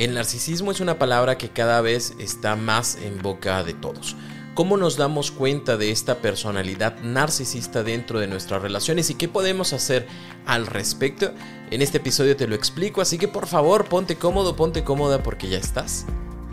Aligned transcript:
El 0.00 0.14
narcisismo 0.14 0.70
es 0.70 0.80
una 0.80 0.98
palabra 0.98 1.36
que 1.36 1.50
cada 1.50 1.82
vez 1.82 2.14
está 2.18 2.56
más 2.56 2.96
en 3.02 3.20
boca 3.20 3.62
de 3.62 3.74
todos. 3.74 4.16
¿Cómo 4.54 4.78
nos 4.78 4.96
damos 4.96 5.30
cuenta 5.30 5.76
de 5.76 5.90
esta 5.90 6.22
personalidad 6.22 6.98
narcisista 7.02 7.82
dentro 7.82 8.18
de 8.18 8.26
nuestras 8.26 8.62
relaciones 8.62 9.10
y 9.10 9.14
qué 9.16 9.28
podemos 9.28 9.74
hacer 9.74 10.06
al 10.46 10.66
respecto? 10.66 11.34
En 11.70 11.82
este 11.82 11.98
episodio 11.98 12.34
te 12.34 12.48
lo 12.48 12.54
explico, 12.54 13.02
así 13.02 13.18
que 13.18 13.28
por 13.28 13.46
favor 13.46 13.90
ponte 13.90 14.16
cómodo, 14.16 14.56
ponte 14.56 14.84
cómoda 14.84 15.22
porque 15.22 15.50
ya 15.50 15.58
estás 15.58 16.06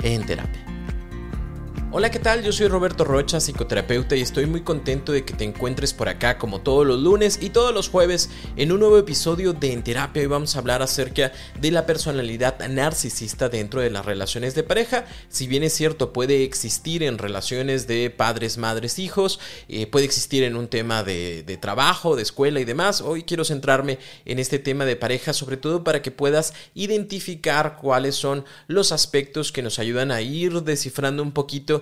en 0.04 0.26
terapia. 0.26 0.77
Hola, 1.98 2.12
¿qué 2.12 2.20
tal? 2.20 2.44
Yo 2.44 2.52
soy 2.52 2.68
Roberto 2.68 3.04
Rocha, 3.06 3.40
psicoterapeuta, 3.40 4.16
y 4.16 4.22
estoy 4.22 4.46
muy 4.46 4.62
contento 4.62 5.12
de 5.14 5.26
que 5.26 5.34
te 5.34 5.46
encuentres 5.46 5.96
por 5.96 6.10
acá 6.10 6.38
como 6.38 6.62
todos 6.62 6.86
los 6.86 7.00
lunes 7.00 7.40
y 7.42 7.50
todos 7.50 7.74
los 7.74 7.90
jueves 7.90 8.30
en 8.56 8.72
un 8.72 8.82
nuevo 8.82 9.00
episodio 9.00 9.54
de 9.54 9.74
En 9.74 9.84
Terapia. 9.84 10.22
Hoy 10.22 10.28
vamos 10.28 10.56
a 10.56 10.60
hablar 10.60 10.84
acerca 10.84 11.32
de 11.60 11.72
la 11.72 11.88
personalidad 11.88 12.60
narcisista 12.70 13.50
dentro 13.50 13.82
de 13.82 13.90
las 13.90 14.06
relaciones 14.06 14.54
de 14.54 14.62
pareja. 14.62 15.06
Si 15.30 15.48
bien 15.48 15.64
es 15.64 15.74
cierto, 15.74 16.14
puede 16.14 16.44
existir 16.44 17.02
en 17.02 17.18
relaciones 17.18 17.88
de 17.88 18.12
padres, 18.12 18.60
madres, 18.60 19.00
hijos, 19.00 19.40
eh, 19.68 19.88
puede 19.88 20.06
existir 20.06 20.44
en 20.44 20.56
un 20.56 20.68
tema 20.68 21.02
de, 21.02 21.42
de 21.42 21.58
trabajo, 21.58 22.16
de 22.16 22.22
escuela 22.22 22.60
y 22.60 22.66
demás. 22.66 23.02
Hoy 23.02 23.24
quiero 23.24 23.44
centrarme 23.44 23.98
en 24.26 24.38
este 24.38 24.60
tema 24.60 24.86
de 24.86 24.98
pareja, 24.98 25.34
sobre 25.34 25.58
todo 25.58 25.84
para 25.84 26.04
que 26.04 26.12
puedas 26.12 26.54
identificar 26.76 27.76
cuáles 27.82 28.14
son 28.14 28.46
los 28.68 28.92
aspectos 28.92 29.52
que 29.52 29.64
nos 29.64 29.80
ayudan 29.80 30.12
a 30.12 30.22
ir 30.22 30.62
descifrando 30.62 31.24
un 31.24 31.32
poquito 31.32 31.82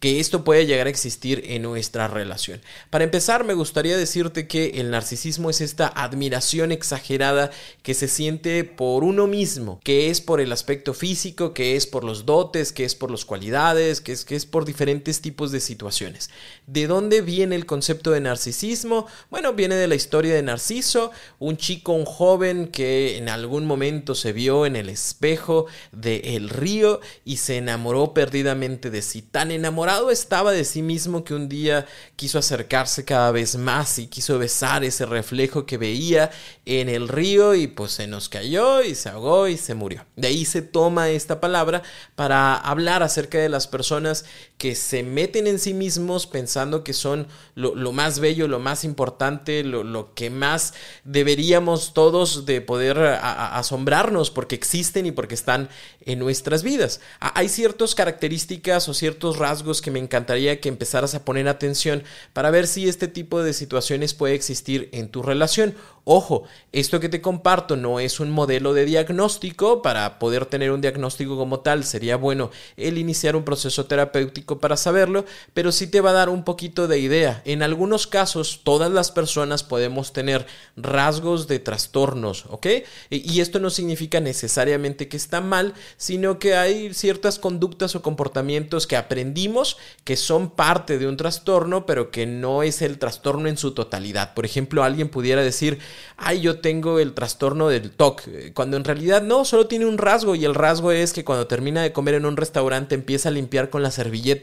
que 0.00 0.20
esto 0.20 0.44
puede 0.44 0.66
llegar 0.66 0.86
a 0.86 0.90
existir 0.90 1.42
en 1.46 1.62
nuestra 1.62 2.06
relación. 2.06 2.60
Para 2.90 3.04
empezar, 3.04 3.44
me 3.44 3.54
gustaría 3.54 3.96
decirte 3.96 4.46
que 4.46 4.72
el 4.76 4.90
narcisismo 4.90 5.50
es 5.50 5.60
esta 5.60 5.88
admiración 5.88 6.70
exagerada 6.70 7.50
que 7.82 7.94
se 7.94 8.06
siente 8.06 8.62
por 8.62 9.02
uno 9.02 9.26
mismo, 9.26 9.80
que 9.82 10.10
es 10.10 10.20
por 10.20 10.40
el 10.40 10.52
aspecto 10.52 10.94
físico, 10.94 11.52
que 11.52 11.74
es 11.74 11.86
por 11.86 12.04
los 12.04 12.26
dotes, 12.26 12.72
que 12.72 12.84
es 12.84 12.94
por 12.94 13.10
las 13.10 13.24
cualidades, 13.24 14.00
que 14.00 14.12
es, 14.12 14.24
que 14.24 14.36
es 14.36 14.46
por 14.46 14.64
diferentes 14.64 15.20
tipos 15.20 15.50
de 15.50 15.60
situaciones. 15.60 16.30
¿De 16.66 16.86
dónde 16.86 17.20
viene 17.20 17.56
el 17.56 17.66
concepto 17.66 18.12
de 18.12 18.20
narcisismo? 18.20 19.06
Bueno, 19.30 19.52
viene 19.54 19.74
de 19.74 19.88
la 19.88 19.96
historia 19.96 20.34
de 20.34 20.42
Narciso, 20.42 21.10
un 21.38 21.56
chico, 21.56 21.92
un 21.92 22.04
joven 22.04 22.68
que 22.68 23.16
en 23.16 23.28
algún 23.28 23.66
momento 23.66 24.14
se 24.14 24.32
vio 24.32 24.64
en 24.64 24.76
el 24.76 24.88
espejo 24.88 25.66
del 25.90 26.48
río 26.48 27.00
y 27.24 27.38
se 27.38 27.56
enamoró 27.56 28.14
perdidamente 28.14 28.90
de 28.90 29.02
sí. 29.02 29.22
Tan 29.22 29.50
enamorado 29.50 29.87
estaba 30.10 30.52
de 30.52 30.64
sí 30.64 30.82
mismo 30.82 31.24
que 31.24 31.34
un 31.34 31.48
día 31.48 31.86
quiso 32.16 32.38
acercarse 32.38 33.04
cada 33.04 33.30
vez 33.32 33.56
más 33.56 33.98
y 33.98 34.06
quiso 34.06 34.38
besar 34.38 34.84
ese 34.84 35.06
reflejo 35.06 35.66
que 35.66 35.78
veía 35.78 36.30
en 36.66 36.88
el 36.88 37.08
río 37.08 37.54
y 37.54 37.66
pues 37.66 37.92
se 37.92 38.06
nos 38.06 38.28
cayó 38.28 38.82
y 38.82 38.94
se 38.94 39.08
ahogó 39.08 39.48
y 39.48 39.56
se 39.56 39.74
murió. 39.74 40.04
De 40.16 40.28
ahí 40.28 40.44
se 40.44 40.62
toma 40.62 41.08
esta 41.08 41.40
palabra 41.40 41.82
para 42.16 42.54
hablar 42.56 43.02
acerca 43.02 43.38
de 43.38 43.48
las 43.48 43.66
personas 43.66 44.24
que 44.58 44.74
se 44.74 45.04
meten 45.04 45.46
en 45.46 45.60
sí 45.60 45.72
mismos 45.72 46.26
pensando 46.26 46.82
que 46.82 46.92
son 46.92 47.28
lo, 47.54 47.92
más 47.92 48.18
bello, 48.18 48.48
lo 48.48 48.58
más 48.58 48.82
importante, 48.84 49.62
lo, 49.62 50.14
que 50.14 50.30
más 50.30 50.74
deberíamos 51.04 51.94
todos 51.94 52.44
de 52.44 52.60
poder 52.60 52.98
asombrarnos 52.98 54.30
porque 54.30 54.56
existen 54.56 55.06
y 55.06 55.12
porque 55.12 55.36
están 55.36 55.68
en 56.00 56.18
nuestras 56.18 56.64
vidas. 56.64 57.00
Hay 57.20 57.48
ciertas 57.48 57.94
características 57.94 58.88
o 58.88 58.94
ciertos 58.94 59.38
rasgos 59.38 59.80
que 59.80 59.92
me 59.92 60.00
encantaría 60.00 60.60
que 60.60 60.68
empezaras 60.68 61.14
a 61.14 61.24
poner 61.24 61.46
atención 61.46 62.02
para 62.32 62.50
ver 62.50 62.66
si 62.66 62.88
este 62.88 63.06
tipo 63.06 63.42
de 63.42 63.52
situaciones 63.52 64.12
puede 64.12 64.34
existir 64.34 64.88
en 64.92 65.08
tu 65.08 65.22
relación. 65.22 65.76
Ojo, 66.10 66.44
esto 66.72 67.00
que 67.00 67.10
te 67.10 67.20
comparto 67.20 67.76
no 67.76 68.00
es 68.00 68.18
un 68.18 68.30
modelo 68.30 68.72
de 68.72 68.86
diagnóstico. 68.86 69.82
Para 69.82 70.18
poder 70.18 70.46
tener 70.46 70.70
un 70.72 70.80
diagnóstico 70.80 71.36
como 71.36 71.60
tal, 71.60 71.84
sería 71.84 72.16
bueno 72.16 72.50
el 72.78 72.96
iniciar 72.96 73.36
un 73.36 73.44
proceso 73.44 73.84
terapéutico 73.84 74.47
para 74.56 74.78
saberlo, 74.78 75.26
pero 75.52 75.70
sí 75.70 75.86
te 75.86 76.00
va 76.00 76.10
a 76.10 76.14
dar 76.14 76.30
un 76.30 76.44
poquito 76.44 76.88
de 76.88 76.98
idea. 76.98 77.42
En 77.44 77.62
algunos 77.62 78.06
casos, 78.06 78.62
todas 78.64 78.90
las 78.90 79.10
personas 79.10 79.62
podemos 79.62 80.14
tener 80.14 80.46
rasgos 80.76 81.46
de 81.46 81.58
trastornos, 81.58 82.46
¿ok? 82.48 82.66
Y 83.10 83.40
esto 83.40 83.60
no 83.60 83.68
significa 83.68 84.20
necesariamente 84.20 85.08
que 85.08 85.18
está 85.18 85.42
mal, 85.42 85.74
sino 85.98 86.38
que 86.38 86.56
hay 86.56 86.94
ciertas 86.94 87.38
conductas 87.38 87.94
o 87.94 88.02
comportamientos 88.02 88.86
que 88.86 88.96
aprendimos 88.96 89.76
que 90.04 90.16
son 90.16 90.50
parte 90.50 90.98
de 90.98 91.06
un 91.06 91.16
trastorno, 91.16 91.84
pero 91.84 92.10
que 92.10 92.26
no 92.26 92.62
es 92.62 92.80
el 92.80 92.98
trastorno 92.98 93.48
en 93.48 93.58
su 93.58 93.72
totalidad. 93.72 94.34
Por 94.34 94.46
ejemplo, 94.46 94.84
alguien 94.84 95.08
pudiera 95.08 95.42
decir, 95.42 95.78
ay, 96.16 96.40
yo 96.40 96.60
tengo 96.60 96.98
el 96.98 97.14
trastorno 97.14 97.68
del 97.68 97.90
TOC, 97.90 98.22
eh, 98.28 98.52
cuando 98.54 98.76
en 98.76 98.84
realidad 98.84 99.22
no, 99.22 99.44
solo 99.44 99.66
tiene 99.66 99.86
un 99.86 99.98
rasgo 99.98 100.34
y 100.34 100.44
el 100.44 100.54
rasgo 100.54 100.92
es 100.92 101.12
que 101.12 101.24
cuando 101.24 101.46
termina 101.46 101.82
de 101.82 101.92
comer 101.92 102.14
en 102.14 102.26
un 102.26 102.36
restaurante 102.36 102.94
empieza 102.94 103.28
a 103.28 103.32
limpiar 103.32 103.70
con 103.70 103.82
la 103.82 103.90
servilleta, 103.90 104.37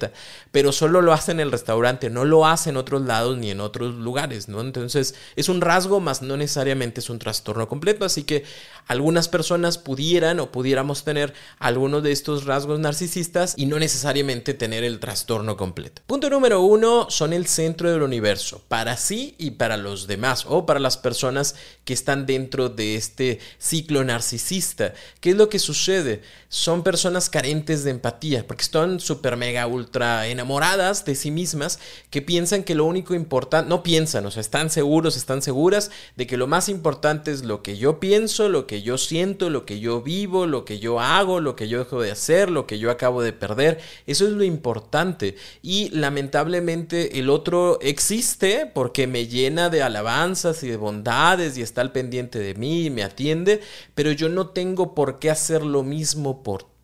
pero 0.52 0.72
solo 0.72 1.02
lo 1.02 1.14
hace 1.14 1.32
en 1.32 1.40
el 1.40 1.52
restaurante, 1.52 2.10
no 2.10 2.26
lo 2.26 2.46
hace 2.46 2.70
en 2.70 2.78
otros 2.78 3.02
lados 3.04 3.38
ni 3.38 3.52
en 3.52 3.60
otros 3.60 3.96
lugares, 3.96 4.48
¿no? 4.48 4.62
Entonces 4.62 5.16
es 5.36 5.50
un 5.50 5.62
rasgo, 5.62 6.00
más 6.00 6.22
no 6.22 6.38
necesariamente 6.38 7.00
es 7.00 7.10
un 7.10 7.20
trastorno 7.20 7.68
completo, 7.68 8.06
así 8.06 8.24
que 8.24 8.44
algunas 8.88 9.28
personas 9.28 9.78
pudieran 9.78 10.40
o 10.40 10.52
pudiéramos 10.52 11.04
tener 11.04 11.34
algunos 11.60 12.04
de 12.04 12.12
estos 12.12 12.46
rasgos 12.46 12.80
narcisistas 12.80 13.54
y 13.58 13.66
no 13.66 13.80
necesariamente 13.80 14.54
tener 14.54 14.84
el 14.84 15.00
trastorno 15.00 15.58
completo. 15.58 16.02
Punto 16.08 16.30
número 16.30 16.62
uno, 16.62 17.08
son 17.10 17.34
el 17.34 17.48
centro 17.48 17.92
del 17.92 18.04
universo, 18.04 18.62
para 18.68 18.98
sí 18.98 19.36
y 19.38 19.52
para 19.52 19.78
los 19.78 20.08
demás 20.08 20.46
o 20.48 20.66
para 20.66 20.80
las 20.80 20.98
personas 20.98 21.56
que 21.84 21.94
están 21.94 22.26
dentro 22.26 22.70
de 22.70 22.96
este 22.96 23.40
ciclo 23.58 24.04
narcisista. 24.04 24.94
¿Qué 25.20 25.32
es 25.32 25.36
lo 25.36 25.50
que 25.50 25.60
sucede? 25.60 26.22
Son 26.50 26.84
personas 26.84 27.30
carentes 27.30 27.84
de 27.84 27.92
empatía, 27.92 28.46
porque 28.48 28.64
están 28.64 29.00
súper 29.00 29.38
mega 29.38 29.68
ultra 29.68 29.85
enamoradas 29.94 31.06
de 31.06 31.16
sí 31.16 31.32
mismas, 31.32 31.80
que 32.10 32.22
piensan 32.22 32.64
que 32.64 32.76
lo 32.76 32.86
único 32.86 33.14
importante, 33.14 33.70
no 33.70 33.84
piensan, 33.84 34.26
o 34.26 34.32
sea, 34.32 34.42
están 34.42 34.70
seguros, 34.70 35.18
están 35.18 35.42
seguras 35.42 35.92
de 36.16 36.28
que 36.28 36.38
lo 36.38 36.48
más 36.48 36.70
importante 36.70 37.32
es 37.32 37.44
lo 37.44 37.62
que 37.62 37.78
yo 37.78 38.00
pienso, 38.00 38.50
lo 38.50 38.68
que 38.68 38.82
yo 38.82 38.98
siento, 38.98 39.50
lo 39.50 39.66
que 39.66 39.80
yo 39.80 40.02
vivo, 40.02 40.46
lo 40.46 40.66
que 40.66 40.80
yo 40.80 41.00
hago, 41.00 41.40
lo 41.40 41.56
que 41.56 41.68
yo 41.68 41.80
dejo 41.80 42.02
de 42.02 42.12
hacer, 42.12 42.50
lo 42.50 42.68
que 42.68 42.80
yo 42.80 42.92
acabo 42.92 43.22
de 43.22 43.34
perder. 43.34 43.80
Eso 44.08 44.26
es 44.26 44.34
lo 44.34 44.44
importante. 44.44 45.36
Y 45.62 45.90
lamentablemente 45.90 47.20
el 47.20 47.30
otro 47.30 47.80
existe 47.82 48.70
porque 48.74 49.08
me 49.08 49.28
llena 49.28 49.70
de 49.70 49.82
alabanzas 49.82 50.64
y 50.64 50.68
de 50.68 50.78
bondad 50.78 51.40
y 51.40 51.62
está 51.62 51.82
al 51.82 51.92
pendiente 51.92 52.40
de 52.40 52.54
mí 52.56 52.86
y 52.86 52.90
me 52.90 53.04
atiende, 53.04 53.62
pero 53.94 54.12
yo 54.12 54.30
no 54.30 54.50
tengo 54.50 54.96
por 54.96 55.20
qué 55.20 55.30
hacer 55.30 55.64
lo 55.64 55.84
mismo 55.84 56.44
por 56.44 56.64
ti. 56.64 56.75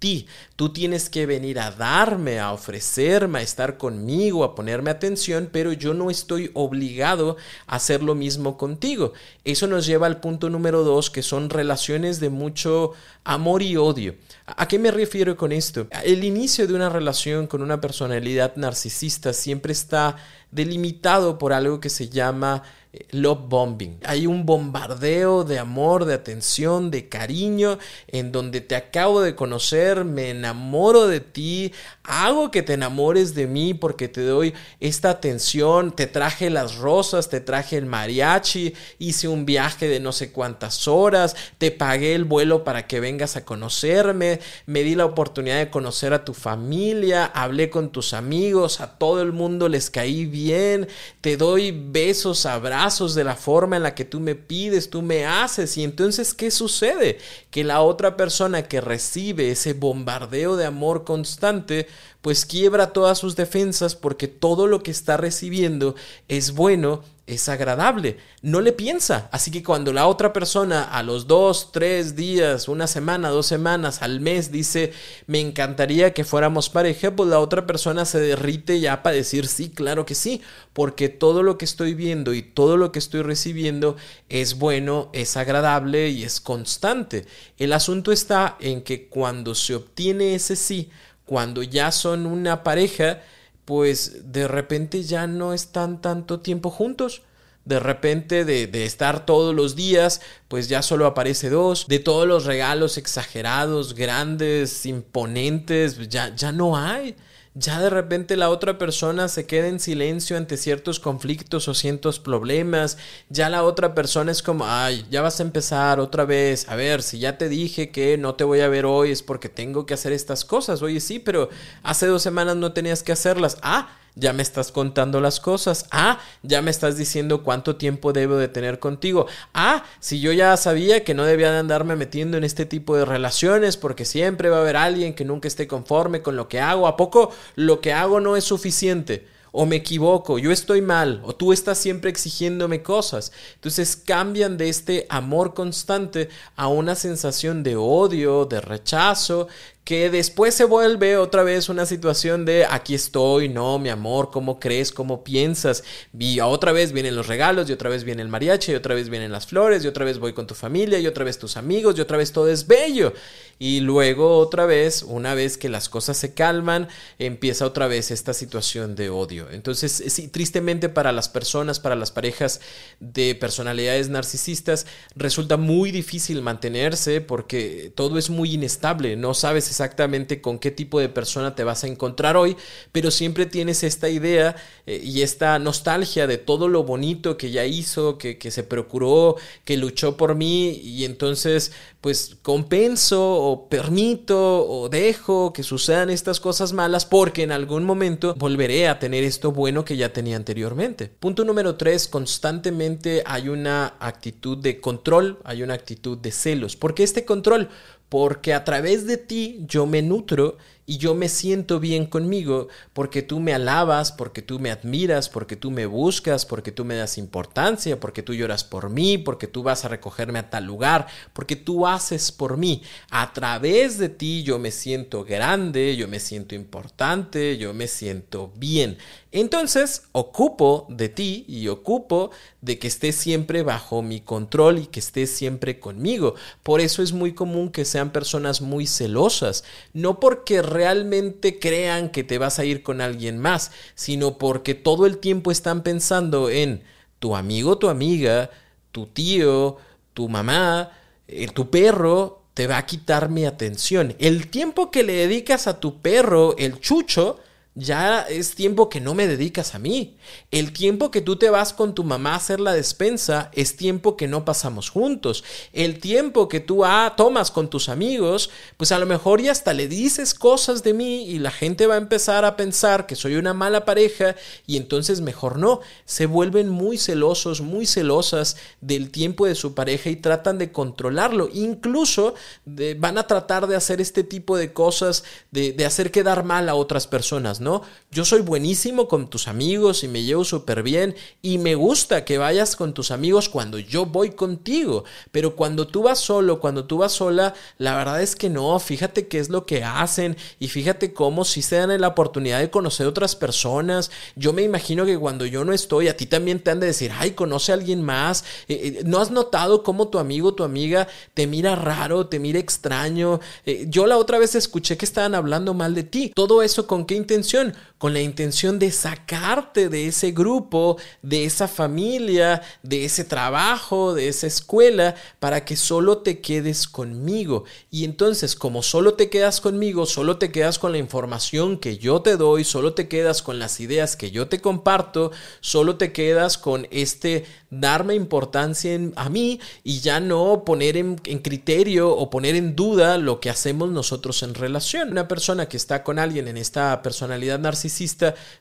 Tú 0.55 0.69
tienes 0.69 1.09
que 1.09 1.27
venir 1.27 1.59
a 1.59 1.69
darme, 1.69 2.39
a 2.39 2.53
ofrecerme, 2.53 3.39
a 3.39 3.41
estar 3.43 3.77
conmigo, 3.77 4.43
a 4.43 4.55
ponerme 4.55 4.89
atención, 4.89 5.47
pero 5.51 5.73
yo 5.73 5.93
no 5.93 6.09
estoy 6.09 6.49
obligado 6.55 7.37
a 7.67 7.75
hacer 7.75 8.01
lo 8.01 8.15
mismo 8.15 8.57
contigo. 8.57 9.13
Eso 9.45 9.67
nos 9.67 9.85
lleva 9.85 10.07
al 10.07 10.19
punto 10.19 10.49
número 10.49 10.83
dos, 10.83 11.11
que 11.11 11.21
son 11.21 11.51
relaciones 11.51 12.19
de 12.19 12.29
mucho 12.29 12.93
amor 13.23 13.61
y 13.61 13.77
odio. 13.77 14.15
¿A 14.47 14.67
qué 14.67 14.79
me 14.79 14.89
refiero 14.89 15.37
con 15.37 15.51
esto? 15.51 15.87
El 16.03 16.23
inicio 16.23 16.65
de 16.65 16.73
una 16.73 16.89
relación 16.89 17.45
con 17.45 17.61
una 17.61 17.79
personalidad 17.79 18.55
narcisista 18.55 19.33
siempre 19.33 19.71
está 19.71 20.17
delimitado 20.49 21.37
por 21.37 21.53
algo 21.53 21.79
que 21.79 21.89
se 21.89 22.09
llama 22.09 22.63
love 23.11 23.47
bombing. 23.47 23.99
Hay 24.03 24.27
un 24.27 24.45
bombardeo 24.45 25.45
de 25.45 25.59
amor, 25.59 26.03
de 26.05 26.13
atención, 26.13 26.91
de 26.91 27.07
cariño, 27.07 27.79
en 28.07 28.31
donde 28.31 28.59
te 28.59 28.75
acabo 28.75 29.21
de 29.21 29.33
conocer, 29.33 30.03
me 30.03 30.29
enamoro 30.29 31.07
de 31.07 31.21
ti, 31.21 31.71
hago 32.03 32.51
que 32.51 32.63
te 32.63 32.73
enamores 32.73 33.33
de 33.33 33.47
mí 33.47 33.73
porque 33.73 34.09
te 34.09 34.21
doy 34.21 34.53
esta 34.81 35.09
atención, 35.09 35.95
te 35.95 36.07
traje 36.07 36.49
las 36.49 36.75
rosas, 36.75 37.29
te 37.29 37.39
traje 37.39 37.77
el 37.77 37.85
mariachi, 37.85 38.73
hice 38.99 39.29
un 39.29 39.45
viaje 39.45 39.87
de 39.87 40.01
no 40.01 40.11
sé 40.11 40.33
cuántas 40.33 40.87
horas, 40.87 41.35
te 41.57 41.71
pagué 41.71 42.13
el 42.13 42.25
vuelo 42.25 42.65
para 42.65 42.87
que 42.87 42.99
vengas 42.99 43.37
a 43.37 43.45
conocerme, 43.45 44.41
me 44.65 44.83
di 44.83 44.95
la 44.95 45.05
oportunidad 45.05 45.59
de 45.59 45.69
conocer 45.69 46.13
a 46.13 46.25
tu 46.25 46.33
familia, 46.33 47.25
hablé 47.25 47.69
con 47.69 47.91
tus 47.91 48.13
amigos, 48.13 48.81
a 48.81 48.97
todo 48.97 49.21
el 49.21 49.31
mundo 49.31 49.69
les 49.69 49.89
caí 49.89 50.25
bien, 50.25 50.89
te 51.21 51.37
doy 51.37 51.71
besos, 51.71 52.45
abrazos, 52.45 52.80
abrazos 52.81 53.13
de 53.13 53.23
la 53.23 53.35
forma 53.35 53.75
en 53.75 53.83
la 53.83 53.93
que 53.93 54.05
tú 54.05 54.19
me 54.19 54.33
pides, 54.33 54.89
tú 54.89 55.03
me 55.03 55.25
haces. 55.25 55.77
Y 55.77 55.83
entonces, 55.83 56.33
¿qué 56.33 56.49
sucede? 56.49 57.19
Que 57.51 57.63
la 57.63 57.81
otra 57.81 58.17
persona 58.17 58.63
que 58.63 58.81
recibe 58.81 59.51
ese 59.51 59.73
bombardeo 59.73 60.55
de 60.55 60.65
amor 60.65 61.03
constante, 61.03 61.87
pues 62.21 62.43
quiebra 62.43 62.91
todas 62.91 63.19
sus 63.19 63.35
defensas 63.35 63.95
porque 63.95 64.27
todo 64.27 64.65
lo 64.65 64.81
que 64.81 64.89
está 64.89 65.15
recibiendo 65.15 65.93
es 66.27 66.53
bueno 66.53 67.03
es 67.35 67.49
agradable, 67.49 68.17
no 68.41 68.61
le 68.61 68.71
piensa. 68.71 69.29
Así 69.31 69.51
que 69.51 69.63
cuando 69.63 69.93
la 69.93 70.07
otra 70.07 70.33
persona 70.33 70.83
a 70.83 71.03
los 71.03 71.27
dos, 71.27 71.71
tres 71.71 72.15
días, 72.15 72.67
una 72.67 72.87
semana, 72.87 73.29
dos 73.29 73.47
semanas, 73.47 74.01
al 74.01 74.19
mes 74.19 74.51
dice, 74.51 74.93
me 75.27 75.39
encantaría 75.39 76.13
que 76.13 76.23
fuéramos 76.23 76.69
pareja, 76.69 77.15
pues 77.15 77.29
la 77.29 77.39
otra 77.39 77.65
persona 77.65 78.05
se 78.05 78.19
derrite 78.19 78.79
ya 78.79 79.03
para 79.03 79.15
decir, 79.15 79.47
sí, 79.47 79.69
claro 79.69 80.05
que 80.05 80.15
sí, 80.15 80.41
porque 80.73 81.09
todo 81.09 81.43
lo 81.43 81.57
que 81.57 81.65
estoy 81.65 81.93
viendo 81.93 82.33
y 82.33 82.41
todo 82.41 82.77
lo 82.77 82.91
que 82.91 82.99
estoy 82.99 83.21
recibiendo 83.21 83.95
es 84.29 84.57
bueno, 84.57 85.09
es 85.13 85.37
agradable 85.37 86.09
y 86.09 86.23
es 86.23 86.39
constante. 86.39 87.25
El 87.57 87.73
asunto 87.73 88.11
está 88.11 88.57
en 88.59 88.81
que 88.81 89.07
cuando 89.07 89.55
se 89.55 89.75
obtiene 89.75 90.35
ese 90.35 90.55
sí, 90.55 90.89
cuando 91.25 91.63
ya 91.63 91.91
son 91.91 92.25
una 92.25 92.63
pareja, 92.63 93.21
pues 93.65 94.31
de 94.31 94.47
repente 94.47 95.03
ya 95.03 95.27
no 95.27 95.53
están 95.53 96.01
tanto 96.01 96.39
tiempo 96.39 96.69
juntos. 96.69 97.21
De 97.63 97.79
repente 97.79 98.43
de, 98.43 98.65
de, 98.65 98.85
estar 98.85 99.25
todos 99.25 99.53
los 99.53 99.75
días, 99.75 100.21
pues 100.47 100.67
ya 100.67 100.81
solo 100.81 101.05
aparece 101.05 101.49
dos. 101.49 101.87
De 101.87 101.99
todos 101.99 102.27
los 102.27 102.45
regalos 102.45 102.97
exagerados, 102.97 103.93
grandes, 103.93 104.85
imponentes, 104.85 106.09
ya, 106.09 106.35
ya 106.35 106.51
no 106.51 106.75
hay 106.75 107.15
ya 107.53 107.81
de 107.81 107.89
repente 107.89 108.37
la 108.37 108.49
otra 108.49 108.77
persona 108.77 109.27
se 109.27 109.45
queda 109.45 109.67
en 109.67 109.79
silencio 109.79 110.37
ante 110.37 110.55
ciertos 110.55 110.99
conflictos 110.99 111.67
o 111.67 111.73
ciertos 111.73 112.19
problemas, 112.19 112.97
ya 113.29 113.49
la 113.49 113.63
otra 113.63 113.93
persona 113.93 114.31
es 114.31 114.41
como, 114.41 114.65
ay, 114.65 115.05
ya 115.09 115.21
vas 115.21 115.39
a 115.39 115.43
empezar 115.43 115.99
otra 115.99 116.23
vez, 116.25 116.69
a 116.69 116.75
ver, 116.75 117.03
si 117.03 117.19
ya 117.19 117.37
te 117.37 117.49
dije 117.49 117.91
que 117.91 118.17
no 118.17 118.35
te 118.35 118.45
voy 118.45 118.61
a 118.61 118.69
ver 118.69 118.85
hoy 118.85 119.11
es 119.11 119.21
porque 119.21 119.49
tengo 119.49 119.85
que 119.85 119.93
hacer 119.93 120.13
estas 120.13 120.45
cosas, 120.45 120.81
oye, 120.81 121.01
sí, 121.01 121.19
pero 121.19 121.49
hace 121.83 122.07
dos 122.07 122.21
semanas 122.21 122.55
no 122.55 122.71
tenías 122.71 123.03
que 123.03 123.11
hacerlas, 123.11 123.57
ah, 123.61 123.97
ya 124.15 124.33
me 124.33 124.43
estás 124.43 124.71
contando 124.71 125.21
las 125.21 125.39
cosas. 125.39 125.85
Ah, 125.91 126.19
ya 126.43 126.61
me 126.61 126.71
estás 126.71 126.97
diciendo 126.97 127.43
cuánto 127.43 127.75
tiempo 127.75 128.13
debo 128.13 128.35
de 128.35 128.47
tener 128.47 128.79
contigo. 128.79 129.27
Ah, 129.53 129.83
si 129.99 130.19
yo 130.19 130.31
ya 130.31 130.55
sabía 130.57 131.03
que 131.03 131.13
no 131.13 131.25
debía 131.25 131.51
de 131.51 131.59
andarme 131.59 131.95
metiendo 131.95 132.37
en 132.37 132.43
este 132.43 132.65
tipo 132.65 132.97
de 132.97 133.05
relaciones 133.05 133.77
porque 133.77 134.05
siempre 134.05 134.49
va 134.49 134.57
a 134.57 134.61
haber 134.61 134.77
alguien 134.77 135.13
que 135.13 135.25
nunca 135.25 135.47
esté 135.47 135.67
conforme 135.67 136.21
con 136.21 136.35
lo 136.35 136.47
que 136.47 136.59
hago. 136.59 136.87
¿A 136.87 136.97
poco 136.97 137.31
lo 137.55 137.81
que 137.81 137.93
hago 137.93 138.19
no 138.19 138.35
es 138.35 138.43
suficiente? 138.43 139.27
o 139.51 139.65
me 139.65 139.77
equivoco, 139.77 140.39
yo 140.39 140.51
estoy 140.51 140.81
mal, 140.81 141.21
o 141.25 141.35
tú 141.35 141.51
estás 141.51 141.77
siempre 141.77 142.09
exigiéndome 142.09 142.81
cosas. 142.81 143.31
Entonces 143.55 143.95
cambian 143.95 144.57
de 144.57 144.69
este 144.69 145.05
amor 145.09 145.53
constante 145.53 146.29
a 146.55 146.67
una 146.67 146.95
sensación 146.95 147.61
de 147.63 147.75
odio, 147.75 148.45
de 148.45 148.61
rechazo, 148.61 149.47
que 149.83 150.11
después 150.11 150.53
se 150.53 150.63
vuelve 150.63 151.17
otra 151.17 151.43
vez 151.43 151.67
una 151.67 151.85
situación 151.85 152.45
de 152.45 152.65
aquí 152.65 152.93
estoy, 152.93 153.49
no, 153.49 153.79
mi 153.79 153.89
amor, 153.89 154.29
¿cómo 154.31 154.59
crees? 154.59 154.91
¿Cómo 154.91 155.23
piensas? 155.23 155.83
Y 156.17 156.39
otra 156.39 156.71
vez 156.71 156.91
vienen 156.91 157.15
los 157.15 157.27
regalos, 157.27 157.69
y 157.69 157.73
otra 157.73 157.89
vez 157.89 158.03
viene 158.03 158.21
el 158.21 158.27
mariachi, 158.27 158.73
y 158.73 158.75
otra 158.75 158.93
vez 158.93 159.09
vienen 159.09 159.31
las 159.31 159.47
flores, 159.47 159.83
y 159.83 159.87
otra 159.87 160.05
vez 160.05 160.19
voy 160.19 160.33
con 160.33 160.45
tu 160.45 160.53
familia, 160.53 160.99
y 160.99 161.07
otra 161.07 161.25
vez 161.25 161.39
tus 161.39 161.57
amigos, 161.57 161.97
y 161.97 162.01
otra 162.01 162.17
vez 162.17 162.31
todo 162.31 162.47
es 162.47 162.67
bello. 162.67 163.13
Y 163.57 163.79
luego 163.79 164.37
otra 164.39 164.65
vez, 164.65 165.03
una 165.03 165.35
vez 165.35 165.57
que 165.57 165.69
las 165.69 165.87
cosas 165.89 166.17
se 166.17 166.33
calman, 166.33 166.87
empieza 167.19 167.65
otra 167.65 167.87
vez 167.87 168.11
esta 168.11 168.33
situación 168.33 168.95
de 168.95 169.09
odio. 169.09 169.49
Entonces, 169.51 170.03
sí, 170.07 170.27
tristemente 170.27 170.89
para 170.89 171.11
las 171.11 171.29
personas, 171.29 171.79
para 171.79 171.95
las 171.95 172.11
parejas 172.11 172.61
de 172.99 173.35
personalidades 173.35 174.09
narcisistas, 174.09 174.87
resulta 175.15 175.57
muy 175.57 175.91
difícil 175.91 176.41
mantenerse 176.41 177.21
porque 177.21 177.91
todo 177.95 178.17
es 178.17 178.29
muy 178.29 178.53
inestable, 178.53 179.15
no 179.15 179.33
sabes 179.33 179.70
exactamente 179.71 180.41
con 180.41 180.59
qué 180.59 180.69
tipo 180.69 180.99
de 180.99 181.09
persona 181.09 181.55
te 181.55 181.63
vas 181.63 181.83
a 181.83 181.87
encontrar 181.87 182.37
hoy, 182.37 182.55
pero 182.91 183.09
siempre 183.09 183.45
tienes 183.45 183.83
esta 183.83 184.09
idea 184.09 184.55
eh, 184.85 185.01
y 185.03 185.21
esta 185.21 185.57
nostalgia 185.57 186.27
de 186.27 186.37
todo 186.37 186.67
lo 186.67 186.83
bonito 186.83 187.37
que 187.37 187.51
ya 187.51 187.65
hizo, 187.65 188.17
que, 188.17 188.37
que 188.37 188.51
se 188.51 188.63
procuró, 188.63 189.37
que 189.65 189.77
luchó 189.77 190.17
por 190.17 190.35
mí 190.35 190.69
y 190.69 191.05
entonces 191.05 191.71
pues 192.01 192.37
compenso 192.41 193.21
o 193.21 193.69
permito 193.69 194.67
o 194.67 194.89
dejo 194.89 195.53
que 195.53 195.63
sucedan 195.63 196.09
estas 196.09 196.39
cosas 196.39 196.73
malas 196.73 197.05
porque 197.05 197.43
en 197.43 197.51
algún 197.51 197.83
momento 197.83 198.33
volveré 198.35 198.87
a 198.87 198.99
tener 198.99 199.23
esto 199.23 199.51
bueno 199.51 199.85
que 199.85 199.97
ya 199.97 200.11
tenía 200.11 200.35
anteriormente. 200.35 201.07
Punto 201.07 201.45
número 201.45 201.75
tres, 201.75 202.07
constantemente 202.07 203.23
hay 203.25 203.49
una 203.49 203.95
actitud 203.99 204.57
de 204.57 204.81
control, 204.81 205.39
hay 205.43 205.63
una 205.63 205.75
actitud 205.75 206.17
de 206.17 206.31
celos. 206.31 206.75
¿Por 206.75 206.95
qué 206.95 207.03
este 207.03 207.23
control? 207.23 207.69
Porque 208.11 208.53
a 208.53 208.65
través 208.65 209.07
de 209.07 209.15
ti 209.15 209.63
yo 209.69 209.85
me 209.85 210.01
nutro 210.01 210.57
y 210.91 210.97
yo 210.97 211.15
me 211.15 211.29
siento 211.29 211.79
bien 211.79 212.05
conmigo 212.05 212.67
porque 212.91 213.21
tú 213.21 213.39
me 213.39 213.53
alabas, 213.53 214.11
porque 214.11 214.41
tú 214.41 214.59
me 214.59 214.71
admiras, 214.71 215.29
porque 215.29 215.55
tú 215.55 215.71
me 215.71 215.85
buscas, 215.85 216.45
porque 216.45 216.73
tú 216.73 216.83
me 216.83 216.95
das 216.95 217.17
importancia, 217.17 217.97
porque 217.97 218.23
tú 218.23 218.33
lloras 218.33 218.65
por 218.65 218.89
mí, 218.89 219.17
porque 219.17 219.47
tú 219.47 219.63
vas 219.63 219.85
a 219.85 219.87
recogerme 219.87 220.39
a 220.39 220.49
tal 220.49 220.65
lugar, 220.65 221.07
porque 221.31 221.55
tú 221.55 221.87
haces 221.87 222.33
por 222.33 222.57
mí. 222.57 222.81
A 223.09 223.31
través 223.31 223.99
de 223.99 224.09
ti 224.09 224.43
yo 224.43 224.59
me 224.59 224.69
siento 224.69 225.23
grande, 225.23 225.95
yo 225.95 226.09
me 226.09 226.19
siento 226.19 226.55
importante, 226.55 227.57
yo 227.57 227.73
me 227.73 227.87
siento 227.87 228.51
bien. 228.57 228.97
Entonces, 229.31 230.03
ocupo 230.11 230.87
de 230.89 231.07
ti 231.07 231.45
y 231.47 231.69
ocupo 231.69 232.31
de 232.59 232.79
que 232.79 232.87
estés 232.87 233.15
siempre 233.15 233.63
bajo 233.63 234.01
mi 234.01 234.19
control 234.19 234.79
y 234.79 234.87
que 234.87 234.99
estés 234.99 235.31
siempre 235.31 235.79
conmigo. 235.79 236.35
Por 236.63 236.81
eso 236.81 237.01
es 237.01 237.13
muy 237.13 237.33
común 237.33 237.71
que 237.71 237.85
sean 237.85 238.11
personas 238.11 238.59
muy 238.59 238.87
celosas, 238.87 239.63
no 239.93 240.19
porque 240.19 240.61
realmente 240.81 241.59
crean 241.59 242.09
que 242.09 242.23
te 242.23 242.39
vas 242.39 242.57
a 242.57 242.65
ir 242.65 242.81
con 242.81 243.01
alguien 243.01 243.37
más, 243.37 243.71
sino 243.93 244.39
porque 244.39 244.73
todo 244.73 245.05
el 245.05 245.19
tiempo 245.19 245.51
están 245.51 245.83
pensando 245.83 246.49
en 246.49 246.81
tu 247.19 247.35
amigo, 247.35 247.77
tu 247.77 247.87
amiga, 247.87 248.49
tu 248.91 249.05
tío, 249.05 249.77
tu 250.15 250.27
mamá, 250.27 250.89
eh, 251.27 251.47
tu 251.53 251.69
perro, 251.69 252.41
te 252.55 252.65
va 252.65 252.79
a 252.79 252.87
quitar 252.87 253.29
mi 253.29 253.45
atención. 253.45 254.15
El 254.17 254.47
tiempo 254.47 254.89
que 254.89 255.03
le 255.03 255.13
dedicas 255.13 255.67
a 255.67 255.79
tu 255.79 256.01
perro, 256.01 256.57
el 256.57 256.79
chucho, 256.79 257.39
ya 257.73 258.23
es 258.23 258.55
tiempo 258.55 258.89
que 258.89 258.99
no 258.99 259.13
me 259.13 259.27
dedicas 259.27 259.75
a 259.75 259.79
mí. 259.79 260.17
El 260.51 260.73
tiempo 260.73 261.09
que 261.09 261.21
tú 261.21 261.37
te 261.37 261.49
vas 261.49 261.71
con 261.71 261.95
tu 261.95 262.03
mamá 262.03 262.33
a 262.33 262.35
hacer 262.35 262.59
la 262.59 262.73
despensa 262.73 263.49
es 263.53 263.77
tiempo 263.77 264.17
que 264.17 264.27
no 264.27 264.43
pasamos 264.43 264.89
juntos. 264.89 265.45
El 265.71 265.99
tiempo 265.99 266.49
que 266.49 266.59
tú 266.59 266.83
ah, 266.83 267.13
tomas 267.15 267.49
con 267.49 267.69
tus 267.69 267.87
amigos, 267.87 268.49
pues 268.75 268.91
a 268.91 268.99
lo 268.99 269.05
mejor 269.05 269.41
ya 269.41 269.53
hasta 269.53 269.73
le 269.73 269.87
dices 269.87 270.33
cosas 270.33 270.83
de 270.83 270.93
mí 270.93 271.23
y 271.23 271.39
la 271.39 271.51
gente 271.51 271.87
va 271.87 271.95
a 271.95 271.99
empezar 271.99 272.43
a 272.43 272.57
pensar 272.57 273.05
que 273.05 273.15
soy 273.15 273.35
una 273.35 273.53
mala 273.53 273.85
pareja 273.85 274.35
y 274.67 274.75
entonces 274.75 275.21
mejor 275.21 275.57
no. 275.57 275.79
Se 276.03 276.25
vuelven 276.25 276.67
muy 276.67 276.97
celosos, 276.97 277.61
muy 277.61 277.85
celosas 277.85 278.57
del 278.81 279.11
tiempo 279.11 279.45
de 279.45 279.55
su 279.55 279.75
pareja 279.75 280.09
y 280.09 280.17
tratan 280.17 280.57
de 280.57 280.73
controlarlo. 280.73 281.47
Incluso 281.53 282.35
van 282.65 283.17
a 283.17 283.27
tratar 283.27 283.67
de 283.67 283.77
hacer 283.77 284.01
este 284.01 284.25
tipo 284.25 284.57
de 284.57 284.73
cosas, 284.73 285.23
de, 285.51 285.71
de 285.71 285.85
hacer 285.85 286.11
quedar 286.11 286.43
mal 286.43 286.67
a 286.67 286.75
otras 286.75 287.07
personas. 287.07 287.60
¿No? 287.61 287.83
Yo 288.11 288.25
soy 288.25 288.41
buenísimo 288.41 289.07
con 289.07 289.29
tus 289.29 289.47
amigos 289.47 290.03
y 290.03 290.07
me 290.07 290.23
llevo 290.23 290.43
súper 290.43 290.83
bien 290.83 291.15
y 291.41 291.59
me 291.59 291.75
gusta 291.75 292.25
que 292.25 292.37
vayas 292.37 292.75
con 292.75 292.93
tus 292.93 293.11
amigos 293.11 293.47
cuando 293.47 293.79
yo 293.79 294.05
voy 294.05 294.31
contigo, 294.31 295.05
pero 295.31 295.55
cuando 295.55 295.87
tú 295.87 296.03
vas 296.03 296.19
solo, 296.19 296.59
cuando 296.59 296.85
tú 296.85 296.97
vas 296.97 297.13
sola, 297.13 297.53
la 297.77 297.95
verdad 297.95 298.21
es 298.21 298.35
que 298.35 298.49
no, 298.49 298.77
fíjate 298.79 299.27
qué 299.27 299.39
es 299.39 299.49
lo 299.49 299.65
que 299.65 299.83
hacen 299.83 300.35
y 300.59 300.67
fíjate 300.67 301.13
cómo 301.13 301.45
si 301.45 301.61
se 301.61 301.77
dan 301.77 301.91
la 302.01 302.09
oportunidad 302.09 302.59
de 302.59 302.69
conocer 302.69 303.07
otras 303.07 303.35
personas. 303.35 304.11
Yo 304.35 304.53
me 304.53 304.63
imagino 304.63 305.05
que 305.05 305.17
cuando 305.17 305.45
yo 305.45 305.63
no 305.63 305.73
estoy, 305.73 306.07
a 306.07 306.17
ti 306.17 306.25
también 306.25 306.59
te 306.59 306.71
han 306.71 306.79
de 306.79 306.87
decir, 306.87 307.11
ay, 307.17 307.31
conoce 307.31 307.71
a 307.71 307.75
alguien 307.75 308.01
más. 308.01 308.43
Eh, 308.67 308.99
eh, 308.99 309.01
¿No 309.05 309.19
has 309.19 309.31
notado 309.31 309.83
cómo 309.83 310.07
tu 310.07 310.19
amigo, 310.19 310.53
tu 310.53 310.63
amiga 310.63 311.07
te 311.33 311.47
mira 311.47 311.75
raro, 311.75 312.27
te 312.27 312.39
mira 312.39 312.59
extraño? 312.59 313.39
Eh, 313.65 313.85
yo 313.87 314.05
la 314.07 314.17
otra 314.17 314.39
vez 314.39 314.55
escuché 314.55 314.97
que 314.97 315.05
estaban 315.05 315.35
hablando 315.35 315.73
mal 315.73 315.93
de 315.93 316.03
ti. 316.03 316.31
¿Todo 316.35 316.61
eso 316.61 316.87
con 316.87 317.05
qué 317.05 317.15
intención? 317.15 317.50
función 317.51 317.73
con 318.01 318.15
la 318.15 318.19
intención 318.19 318.79
de 318.79 318.89
sacarte 318.89 319.87
de 319.87 320.07
ese 320.07 320.31
grupo, 320.31 320.97
de 321.21 321.45
esa 321.45 321.67
familia, 321.67 322.63
de 322.81 323.05
ese 323.05 323.23
trabajo, 323.23 324.15
de 324.15 324.27
esa 324.27 324.47
escuela, 324.47 325.13
para 325.37 325.65
que 325.65 325.75
solo 325.75 326.17
te 326.17 326.41
quedes 326.41 326.87
conmigo. 326.87 327.63
Y 327.91 328.03
entonces, 328.03 328.55
como 328.55 328.81
solo 328.81 329.13
te 329.13 329.29
quedas 329.29 329.61
conmigo, 329.61 330.07
solo 330.07 330.39
te 330.39 330.51
quedas 330.51 330.79
con 330.79 330.93
la 330.93 330.97
información 330.97 331.77
que 331.77 331.99
yo 331.99 332.23
te 332.23 332.37
doy, 332.37 332.63
solo 332.63 332.95
te 332.95 333.07
quedas 333.07 333.43
con 333.43 333.59
las 333.59 333.79
ideas 333.79 334.15
que 334.15 334.31
yo 334.31 334.47
te 334.47 334.61
comparto, 334.61 335.31
solo 335.59 335.97
te 335.97 336.11
quedas 336.11 336.57
con 336.57 336.87
este 336.89 337.45
darme 337.69 338.15
importancia 338.15 338.99
a 339.15 339.29
mí 339.29 339.59
y 339.83 339.99
ya 339.99 340.19
no 340.19 340.63
poner 340.65 340.97
en, 340.97 341.21
en 341.25 341.37
criterio 341.37 342.09
o 342.09 342.31
poner 342.31 342.55
en 342.55 342.75
duda 342.75 343.19
lo 343.19 343.39
que 343.39 343.51
hacemos 343.51 343.91
nosotros 343.91 344.41
en 344.41 344.55
relación. 344.55 345.11
Una 345.11 345.27
persona 345.27 345.69
que 345.69 345.77
está 345.77 346.03
con 346.03 346.17
alguien 346.17 346.47
en 346.47 346.57
esta 346.57 347.03
personalidad 347.03 347.59
narcisista, 347.59 347.90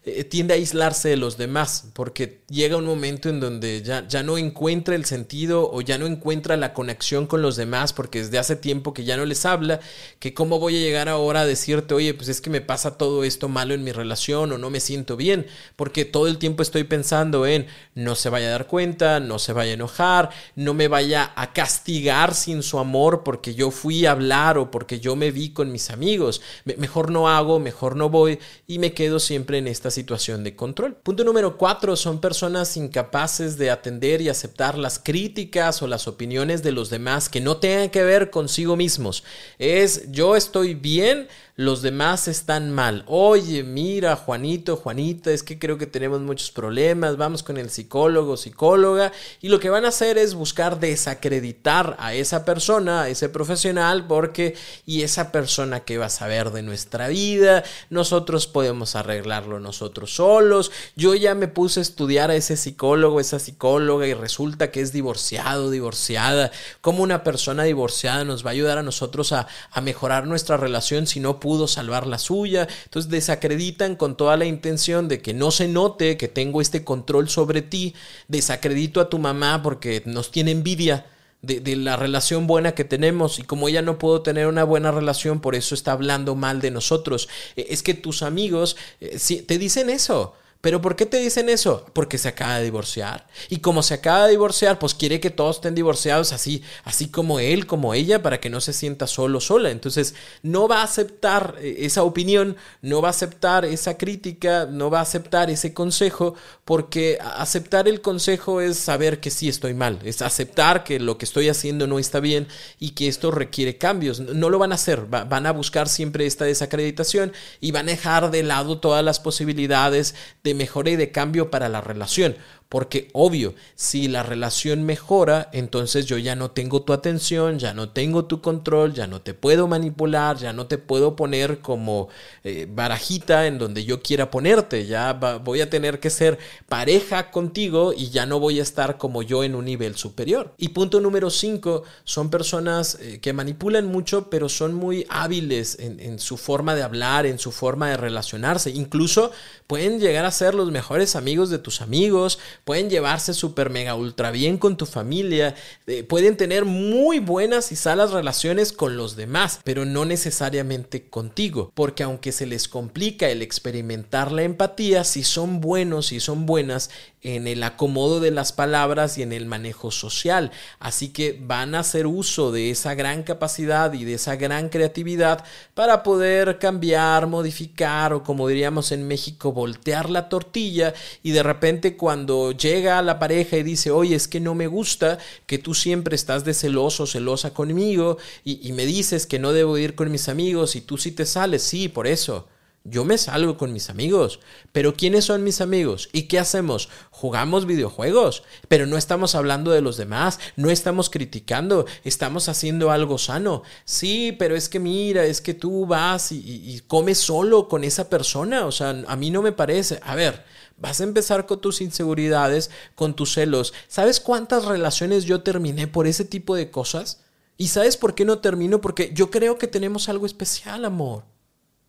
eh, 0.04 0.24
tiende 0.24 0.54
a 0.54 0.56
aislarse 0.56 1.08
de 1.08 1.16
los 1.16 1.36
demás, 1.36 1.88
porque 1.94 2.40
llega 2.48 2.76
un 2.76 2.84
momento 2.84 3.28
en 3.28 3.40
donde 3.40 3.82
ya, 3.82 4.06
ya 4.08 4.22
no 4.22 4.38
encuentra 4.38 4.94
el 4.94 5.04
sentido 5.04 5.70
o 5.70 5.80
ya 5.80 5.98
no 5.98 6.06
encuentra 6.06 6.56
la 6.56 6.74
conexión 6.74 7.26
con 7.26 7.42
los 7.42 7.56
demás, 7.56 7.92
porque 7.92 8.20
desde 8.20 8.38
hace 8.38 8.56
tiempo 8.56 8.94
que 8.94 9.04
ya 9.04 9.16
no 9.16 9.24
les 9.24 9.44
habla, 9.46 9.80
que 10.18 10.34
cómo 10.34 10.58
voy 10.58 10.76
a 10.76 10.80
llegar 10.80 11.08
ahora 11.08 11.42
a 11.42 11.46
decirte, 11.46 11.94
oye, 11.94 12.14
pues 12.14 12.28
es 12.28 12.40
que 12.40 12.50
me 12.50 12.60
pasa 12.60 12.98
todo 12.98 13.24
esto 13.24 13.48
malo 13.48 13.74
en 13.74 13.84
mi 13.84 13.92
relación 13.92 14.52
o 14.52 14.58
no 14.58 14.70
me 14.70 14.80
siento 14.80 15.16
bien, 15.16 15.46
porque 15.76 16.04
todo 16.04 16.26
el 16.26 16.38
tiempo 16.38 16.62
estoy 16.62 16.84
pensando 16.84 17.46
en 17.46 17.66
no 17.94 18.14
se 18.14 18.30
vaya 18.30 18.48
a 18.48 18.52
dar 18.52 18.66
cuenta, 18.66 19.20
no 19.20 19.38
se 19.38 19.52
vaya 19.52 19.72
a 19.72 19.74
enojar, 19.74 20.30
no 20.56 20.74
me 20.74 20.88
vaya 20.88 21.32
a 21.36 21.52
castigar 21.52 22.34
sin 22.34 22.62
su 22.62 22.78
amor 22.78 23.22
porque 23.24 23.54
yo 23.54 23.70
fui 23.70 24.06
a 24.06 24.12
hablar 24.12 24.58
o 24.58 24.70
porque 24.70 25.00
yo 25.00 25.16
me 25.16 25.30
vi 25.30 25.50
con 25.50 25.72
mis 25.72 25.90
amigos. 25.90 26.42
mejor 26.64 27.10
no 27.10 27.28
hago, 27.28 27.58
mejor 27.60 27.96
no 27.96 28.08
voy 28.08 28.38
y 28.66 28.78
me 28.78 28.92
quedo 28.92 29.19
siempre 29.20 29.58
en 29.58 29.68
esta 29.68 29.90
situación 29.90 30.42
de 30.42 30.56
control. 30.56 30.96
Punto 30.96 31.22
número 31.22 31.56
cuatro, 31.56 31.94
son 31.96 32.20
personas 32.20 32.76
incapaces 32.76 33.56
de 33.58 33.70
atender 33.70 34.20
y 34.20 34.28
aceptar 34.28 34.76
las 34.76 34.98
críticas 34.98 35.82
o 35.82 35.86
las 35.86 36.08
opiniones 36.08 36.62
de 36.62 36.72
los 36.72 36.90
demás 36.90 37.28
que 37.28 37.40
no 37.40 37.58
tengan 37.58 37.90
que 37.90 38.02
ver 38.02 38.30
consigo 38.30 38.76
mismos. 38.76 39.22
Es 39.58 40.10
yo 40.10 40.36
estoy 40.36 40.74
bien, 40.74 41.28
los 41.60 41.82
demás 41.82 42.26
están 42.26 42.70
mal. 42.70 43.04
Oye, 43.06 43.62
mira, 43.62 44.16
Juanito, 44.16 44.76
Juanita, 44.76 45.30
es 45.30 45.42
que 45.42 45.58
creo 45.58 45.76
que 45.76 45.86
tenemos 45.86 46.22
muchos 46.22 46.50
problemas, 46.50 47.18
vamos 47.18 47.42
con 47.42 47.58
el 47.58 47.68
psicólogo, 47.68 48.38
psicóloga, 48.38 49.12
y 49.42 49.50
lo 49.50 49.60
que 49.60 49.68
van 49.68 49.84
a 49.84 49.88
hacer 49.88 50.16
es 50.16 50.32
buscar 50.32 50.80
desacreditar 50.80 51.96
a 51.98 52.14
esa 52.14 52.46
persona, 52.46 53.02
a 53.02 53.08
ese 53.10 53.28
profesional, 53.28 54.06
porque, 54.06 54.56
y 54.86 55.02
esa 55.02 55.32
persona 55.32 55.80
que 55.80 55.98
va 55.98 56.06
a 56.06 56.08
saber 56.08 56.50
de 56.50 56.62
nuestra 56.62 57.08
vida, 57.08 57.62
nosotros 57.90 58.46
podemos 58.46 58.96
arreglarlo 59.10 59.60
nosotros 59.60 60.14
solos. 60.14 60.70
Yo 60.96 61.14
ya 61.14 61.34
me 61.34 61.48
puse 61.48 61.80
a 61.80 61.82
estudiar 61.82 62.30
a 62.30 62.36
ese 62.36 62.56
psicólogo, 62.56 63.20
esa 63.20 63.38
psicóloga, 63.38 64.06
y 64.06 64.14
resulta 64.14 64.70
que 64.70 64.80
es 64.80 64.92
divorciado, 64.92 65.70
divorciada. 65.70 66.50
¿Cómo 66.80 67.02
una 67.02 67.24
persona 67.24 67.64
divorciada 67.64 68.24
nos 68.24 68.44
va 68.44 68.50
a 68.50 68.52
ayudar 68.52 68.78
a 68.78 68.82
nosotros 68.82 69.32
a, 69.32 69.48
a 69.70 69.80
mejorar 69.80 70.26
nuestra 70.26 70.56
relación 70.56 71.06
si 71.06 71.20
no 71.20 71.40
pudo 71.40 71.68
salvar 71.68 72.06
la 72.06 72.18
suya. 72.18 72.68
Entonces 72.84 73.10
desacreditan 73.10 73.96
con 73.96 74.16
toda 74.16 74.36
la 74.36 74.44
intención 74.44 75.08
de 75.08 75.20
que 75.20 75.34
no 75.34 75.50
se 75.50 75.68
note 75.68 76.16
que 76.16 76.28
tengo 76.28 76.60
este 76.60 76.84
control 76.84 77.28
sobre 77.28 77.62
ti. 77.62 77.94
Desacredito 78.28 79.00
a 79.00 79.08
tu 79.08 79.18
mamá 79.18 79.62
porque 79.62 80.02
nos 80.06 80.30
tiene 80.30 80.50
envidia. 80.52 81.06
De, 81.42 81.74
la 81.76 81.96
relación 81.96 82.46
buena 82.46 82.72
que 82.72 82.84
tenemos 82.84 83.38
y 83.38 83.42
como 83.42 83.68
ella 83.68 83.80
no 83.80 83.98
puedo 83.98 84.20
tener 84.20 84.46
una 84.46 84.62
buena 84.64 84.92
relación, 84.92 85.40
por 85.40 85.54
eso 85.54 85.74
está 85.74 85.92
hablando 85.92 86.34
mal 86.34 86.60
de 86.60 86.70
nosotros. 86.70 87.28
E, 87.56 87.66
es 87.70 87.82
que 87.82 87.94
tus 87.94 88.22
amigos 88.22 88.76
eh, 89.00 89.18
te 89.46 89.58
dicen 89.58 89.88
eso. 89.88 90.34
¿Pero 90.60 90.82
por 90.82 90.94
qué 90.94 91.06
te 91.06 91.16
dicen 91.16 91.48
eso? 91.48 91.86
Porque 91.94 92.18
se 92.18 92.28
acaba 92.28 92.58
de 92.58 92.64
divorciar. 92.64 93.26
Y 93.48 93.58
como 93.58 93.82
se 93.82 93.94
acaba 93.94 94.24
de 94.24 94.32
divorciar, 94.32 94.78
pues 94.78 94.94
quiere 94.94 95.18
que 95.18 95.30
todos 95.30 95.56
estén 95.56 95.74
divorciados 95.74 96.32
así, 96.32 96.62
así 96.84 97.08
como 97.08 97.40
él, 97.40 97.66
como 97.66 97.94
ella, 97.94 98.22
para 98.22 98.40
que 98.40 98.50
no 98.50 98.60
se 98.60 98.74
sienta 98.74 99.06
solo, 99.06 99.40
sola. 99.40 99.70
Entonces, 99.70 100.14
no 100.42 100.68
va 100.68 100.80
a 100.80 100.84
aceptar 100.84 101.56
eh, 101.60 101.76
esa 101.80 102.02
opinión, 102.02 102.56
no 102.82 103.00
va 103.00 103.08
a 103.08 103.12
aceptar 103.12 103.64
esa 103.64 103.96
crítica, 103.96 104.66
no 104.66 104.90
va 104.90 104.98
a 104.98 105.02
aceptar 105.02 105.48
ese 105.48 105.72
consejo, 105.72 106.34
porque 106.66 107.18
aceptar 107.22 107.88
el 107.88 108.02
consejo 108.02 108.60
es 108.60 108.76
saber 108.76 109.20
que 109.20 109.30
sí 109.30 109.48
estoy 109.48 109.72
mal, 109.72 109.98
es 110.04 110.20
aceptar 110.20 110.84
que 110.84 111.00
lo 111.00 111.16
que 111.16 111.24
estoy 111.24 111.48
haciendo 111.48 111.86
no 111.86 111.98
está 111.98 112.20
bien 112.20 112.46
y 112.78 112.90
que 112.90 113.08
esto 113.08 113.30
requiere 113.30 113.78
cambios. 113.78 114.20
No 114.20 114.50
lo 114.50 114.58
van 114.58 114.72
a 114.72 114.74
hacer, 114.74 115.06
van 115.06 115.46
a 115.46 115.52
buscar 115.52 115.88
siempre 115.88 116.26
esta 116.26 116.44
desacreditación 116.44 117.32
y 117.62 117.70
van 117.70 117.88
a 117.88 117.92
dejar 117.92 118.30
de 118.30 118.42
lado 118.42 118.78
todas 118.78 119.02
las 119.02 119.20
posibilidades 119.20 120.14
de 120.44 120.49
de 120.50 120.54
mejora 120.54 120.90
y 120.90 120.96
de 120.96 121.12
cambio 121.12 121.50
para 121.50 121.68
la 121.68 121.80
relación. 121.80 122.36
Porque 122.70 123.08
obvio, 123.14 123.56
si 123.74 124.06
la 124.06 124.22
relación 124.22 124.84
mejora, 124.84 125.50
entonces 125.52 126.06
yo 126.06 126.18
ya 126.18 126.36
no 126.36 126.52
tengo 126.52 126.82
tu 126.82 126.92
atención, 126.92 127.58
ya 127.58 127.74
no 127.74 127.88
tengo 127.90 128.26
tu 128.26 128.40
control, 128.40 128.94
ya 128.94 129.08
no 129.08 129.20
te 129.22 129.34
puedo 129.34 129.66
manipular, 129.66 130.36
ya 130.36 130.52
no 130.52 130.68
te 130.68 130.78
puedo 130.78 131.16
poner 131.16 131.58
como 131.58 132.08
eh, 132.44 132.68
barajita 132.70 133.48
en 133.48 133.58
donde 133.58 133.84
yo 133.84 134.00
quiera 134.02 134.30
ponerte, 134.30 134.86
ya 134.86 135.14
voy 135.42 135.62
a 135.62 135.68
tener 135.68 135.98
que 135.98 136.10
ser 136.10 136.38
pareja 136.68 137.32
contigo 137.32 137.92
y 137.92 138.10
ya 138.10 138.24
no 138.24 138.38
voy 138.38 138.60
a 138.60 138.62
estar 138.62 138.98
como 138.98 139.22
yo 139.22 139.42
en 139.42 139.56
un 139.56 139.64
nivel 139.64 139.96
superior. 139.96 140.54
Y 140.56 140.68
punto 140.68 141.00
número 141.00 141.28
5, 141.28 141.82
son 142.04 142.30
personas 142.30 142.98
eh, 143.00 143.18
que 143.20 143.32
manipulan 143.32 143.86
mucho, 143.86 144.30
pero 144.30 144.48
son 144.48 144.74
muy 144.74 145.06
hábiles 145.08 145.76
en, 145.80 145.98
en 145.98 146.20
su 146.20 146.36
forma 146.36 146.76
de 146.76 146.84
hablar, 146.84 147.26
en 147.26 147.40
su 147.40 147.50
forma 147.50 147.90
de 147.90 147.96
relacionarse. 147.96 148.70
Incluso 148.70 149.32
pueden 149.66 149.98
llegar 149.98 150.24
a 150.24 150.30
ser 150.30 150.54
los 150.54 150.70
mejores 150.70 151.16
amigos 151.16 151.50
de 151.50 151.58
tus 151.58 151.80
amigos, 151.80 152.38
pueden 152.70 152.88
llevarse 152.88 153.34
súper 153.34 153.68
mega 153.68 153.96
ultra 153.96 154.30
bien 154.30 154.56
con 154.56 154.76
tu 154.76 154.86
familia, 154.86 155.56
eh, 155.88 156.04
pueden 156.04 156.36
tener 156.36 156.64
muy 156.64 157.18
buenas 157.18 157.72
y 157.72 157.74
salas 157.74 158.12
relaciones 158.12 158.72
con 158.72 158.96
los 158.96 159.16
demás, 159.16 159.58
pero 159.64 159.84
no 159.84 160.04
necesariamente 160.04 161.08
contigo, 161.10 161.72
porque 161.74 162.04
aunque 162.04 162.30
se 162.30 162.46
les 162.46 162.68
complica 162.68 163.28
el 163.28 163.42
experimentar 163.42 164.30
la 164.30 164.44
empatía, 164.44 165.02
si 165.02 165.24
son 165.24 165.60
buenos 165.60 166.12
y 166.12 166.20
son 166.20 166.46
buenas 166.46 166.90
en 167.22 167.46
el 167.46 167.62
acomodo 167.62 168.20
de 168.20 168.30
las 168.30 168.52
palabras 168.52 169.18
y 169.18 169.22
en 169.22 169.32
el 169.32 169.46
manejo 169.46 169.90
social. 169.90 170.50
Así 170.78 171.08
que 171.08 171.38
van 171.40 171.74
a 171.74 171.80
hacer 171.80 172.06
uso 172.06 172.50
de 172.52 172.70
esa 172.70 172.94
gran 172.94 173.22
capacidad 173.22 173.92
y 173.92 174.04
de 174.04 174.14
esa 174.14 174.36
gran 174.36 174.68
creatividad 174.68 175.44
para 175.74 176.02
poder 176.02 176.58
cambiar, 176.58 177.26
modificar 177.26 178.12
o 178.12 178.22
como 178.22 178.48
diríamos 178.48 178.92
en 178.92 179.06
México, 179.06 179.52
voltear 179.52 180.08
la 180.08 180.28
tortilla 180.28 180.94
y 181.22 181.32
de 181.32 181.42
repente 181.42 181.96
cuando 181.96 182.52
llega 182.52 183.02
la 183.02 183.18
pareja 183.18 183.56
y 183.56 183.62
dice, 183.62 183.90
oye, 183.90 184.16
es 184.16 184.28
que 184.28 184.40
no 184.40 184.54
me 184.54 184.66
gusta 184.66 185.18
que 185.46 185.58
tú 185.58 185.74
siempre 185.74 186.14
estás 186.14 186.44
de 186.44 186.54
celoso, 186.54 187.06
celosa 187.06 187.52
conmigo 187.52 188.18
y, 188.44 188.66
y 188.66 188.72
me 188.72 188.86
dices 188.86 189.26
que 189.26 189.38
no 189.38 189.52
debo 189.52 189.76
ir 189.76 189.94
con 189.94 190.10
mis 190.10 190.28
amigos 190.28 190.76
y 190.76 190.80
tú 190.80 190.96
sí 190.96 191.12
te 191.12 191.26
sales, 191.26 191.62
sí, 191.62 191.88
por 191.88 192.06
eso. 192.06 192.48
Yo 192.84 193.04
me 193.04 193.18
salgo 193.18 193.58
con 193.58 193.74
mis 193.74 193.90
amigos, 193.90 194.40
pero 194.72 194.94
¿quiénes 194.94 195.26
son 195.26 195.44
mis 195.44 195.60
amigos? 195.60 196.08
¿Y 196.12 196.22
qué 196.22 196.38
hacemos? 196.38 196.88
Jugamos 197.10 197.66
videojuegos, 197.66 198.42
pero 198.68 198.86
no 198.86 198.96
estamos 198.96 199.34
hablando 199.34 199.70
de 199.70 199.82
los 199.82 199.98
demás, 199.98 200.40
no 200.56 200.70
estamos 200.70 201.10
criticando, 201.10 201.84
estamos 202.04 202.48
haciendo 202.48 202.90
algo 202.90 203.18
sano. 203.18 203.64
Sí, 203.84 204.34
pero 204.38 204.56
es 204.56 204.70
que 204.70 204.80
mira, 204.80 205.26
es 205.26 205.42
que 205.42 205.52
tú 205.52 205.84
vas 205.84 206.32
y, 206.32 206.80
comes 206.86 207.18
solo 207.18 207.68
con 207.68 207.84
esa 207.84 208.08
persona, 208.08 208.64
o 208.64 208.72
sea, 208.72 209.04
a 209.06 209.16
mí 209.16 209.30
no 209.30 209.42
me 209.42 209.52
parece. 209.52 210.00
A 210.02 210.14
ver, 210.14 210.42
Vas 210.80 211.02
a 211.02 211.04
empezar 211.04 211.44
con 211.44 211.60
tus 211.60 211.82
inseguridades, 211.82 212.70
con 212.94 213.14
tus 213.14 213.34
celos. 213.34 213.74
¿Sabes 213.86 214.18
cuántas 214.18 214.64
relaciones 214.64 215.26
yo 215.26 215.42
terminé 215.42 215.86
por 215.86 216.06
ese 216.06 216.24
tipo 216.24 216.54
de 216.54 216.70
cosas? 216.70 217.20
¿Y 217.58 217.68
sabes 217.68 217.98
por 217.98 218.14
qué 218.14 218.24
no 218.24 218.38
termino? 218.38 218.80
Porque 218.80 219.12
yo 219.12 219.30
creo 219.30 219.58
que 219.58 219.66
tenemos 219.66 220.08
algo 220.08 220.24
especial, 220.24 220.86
amor. 220.86 221.24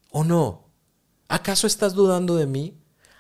¿O 0.10 0.26
no? 0.26 0.71
¿Acaso 1.32 1.66
estás 1.66 1.94
dudando 1.94 2.36
de 2.36 2.46
mí? 2.46 2.78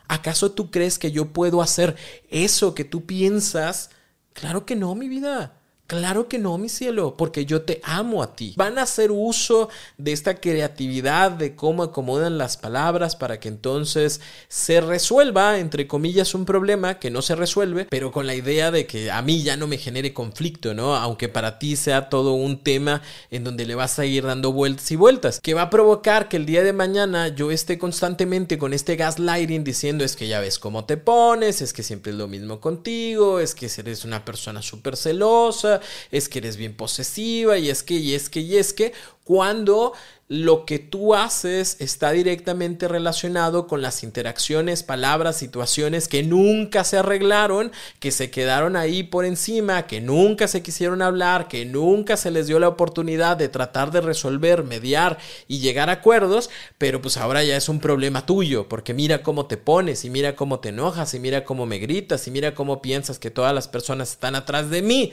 ¿Acaso 0.09 0.51
tú 0.51 0.69
crees 0.69 0.99
que 0.99 1.13
yo 1.13 1.31
puedo 1.31 1.61
hacer 1.61 1.95
eso 2.29 2.75
que 2.75 2.83
tú 2.83 3.05
piensas? 3.05 3.89
Claro 4.33 4.65
que 4.65 4.75
no, 4.75 4.95
mi 4.95 5.07
vida. 5.07 5.60
Claro 5.91 6.29
que 6.29 6.39
no, 6.39 6.57
mi 6.57 6.69
cielo, 6.69 7.17
porque 7.17 7.45
yo 7.45 7.63
te 7.63 7.81
amo 7.83 8.23
a 8.23 8.33
ti. 8.33 8.53
Van 8.55 8.77
a 8.77 8.83
hacer 8.83 9.11
uso 9.11 9.67
de 9.97 10.13
esta 10.13 10.35
creatividad, 10.35 11.31
de 11.31 11.53
cómo 11.53 11.83
acomodan 11.83 12.37
las 12.37 12.55
palabras 12.55 13.17
para 13.17 13.41
que 13.41 13.49
entonces 13.49 14.21
se 14.47 14.79
resuelva, 14.79 15.59
entre 15.59 15.87
comillas, 15.87 16.33
un 16.33 16.45
problema 16.45 16.97
que 16.97 17.11
no 17.11 17.21
se 17.21 17.35
resuelve, 17.35 17.87
pero 17.89 18.13
con 18.13 18.25
la 18.25 18.35
idea 18.35 18.71
de 18.71 18.87
que 18.87 19.11
a 19.11 19.21
mí 19.21 19.43
ya 19.43 19.57
no 19.57 19.67
me 19.67 19.77
genere 19.77 20.13
conflicto, 20.13 20.73
¿no? 20.73 20.95
Aunque 20.95 21.27
para 21.27 21.59
ti 21.59 21.75
sea 21.75 22.07
todo 22.07 22.35
un 22.35 22.63
tema 22.63 23.01
en 23.29 23.43
donde 23.43 23.65
le 23.65 23.75
vas 23.75 23.99
a 23.99 24.05
ir 24.05 24.23
dando 24.23 24.53
vueltas 24.53 24.89
y 24.91 24.95
vueltas, 24.95 25.41
que 25.41 25.55
va 25.55 25.63
a 25.63 25.69
provocar 25.69 26.29
que 26.29 26.37
el 26.37 26.45
día 26.45 26.63
de 26.63 26.71
mañana 26.71 27.27
yo 27.27 27.51
esté 27.51 27.77
constantemente 27.77 28.57
con 28.57 28.71
este 28.71 28.95
gaslighting 28.95 29.65
diciendo 29.65 30.05
es 30.05 30.15
que 30.15 30.29
ya 30.29 30.39
ves 30.39 30.57
cómo 30.57 30.85
te 30.85 30.95
pones, 30.95 31.61
es 31.61 31.73
que 31.73 31.83
siempre 31.83 32.13
es 32.13 32.17
lo 32.17 32.29
mismo 32.29 32.61
contigo, 32.61 33.41
es 33.41 33.53
que 33.53 33.69
eres 33.77 34.05
una 34.05 34.23
persona 34.23 34.61
súper 34.61 34.95
celosa, 34.95 35.80
es 36.11 36.29
que 36.29 36.39
eres 36.39 36.57
bien 36.57 36.73
posesiva 36.73 37.57
y 37.57 37.69
es 37.69 37.83
que, 37.83 37.95
y 37.95 38.13
es 38.15 38.29
que, 38.29 38.41
y 38.41 38.57
es 38.57 38.73
que, 38.73 38.93
cuando 39.23 39.93
lo 40.27 40.65
que 40.65 40.79
tú 40.79 41.13
haces 41.13 41.75
está 41.79 42.11
directamente 42.11 42.87
relacionado 42.87 43.67
con 43.67 43.81
las 43.81 44.01
interacciones, 44.01 44.81
palabras, 44.81 45.35
situaciones 45.35 46.07
que 46.07 46.23
nunca 46.23 46.85
se 46.85 46.97
arreglaron, 46.97 47.73
que 47.99 48.11
se 48.11 48.31
quedaron 48.31 48.77
ahí 48.77 49.03
por 49.03 49.25
encima, 49.25 49.87
que 49.87 49.99
nunca 49.99 50.47
se 50.47 50.63
quisieron 50.63 51.01
hablar, 51.01 51.49
que 51.49 51.65
nunca 51.65 52.15
se 52.15 52.31
les 52.31 52.47
dio 52.47 52.59
la 52.59 52.69
oportunidad 52.69 53.35
de 53.35 53.49
tratar 53.49 53.91
de 53.91 53.99
resolver, 53.99 54.63
mediar 54.63 55.17
y 55.49 55.59
llegar 55.59 55.89
a 55.89 55.93
acuerdos, 55.93 56.49
pero 56.77 57.01
pues 57.01 57.17
ahora 57.17 57.43
ya 57.43 57.57
es 57.57 57.67
un 57.67 57.81
problema 57.81 58.25
tuyo, 58.25 58.69
porque 58.69 58.93
mira 58.93 59.23
cómo 59.23 59.47
te 59.47 59.57
pones 59.57 60.05
y 60.05 60.09
mira 60.09 60.37
cómo 60.37 60.61
te 60.61 60.69
enojas 60.69 61.13
y 61.13 61.19
mira 61.19 61.43
cómo 61.43 61.65
me 61.65 61.77
gritas 61.77 62.25
y 62.27 62.31
mira 62.31 62.55
cómo 62.55 62.81
piensas 62.81 63.19
que 63.19 63.31
todas 63.31 63.53
las 63.53 63.67
personas 63.67 64.11
están 64.11 64.35
atrás 64.35 64.69
de 64.69 64.81
mí 64.81 65.11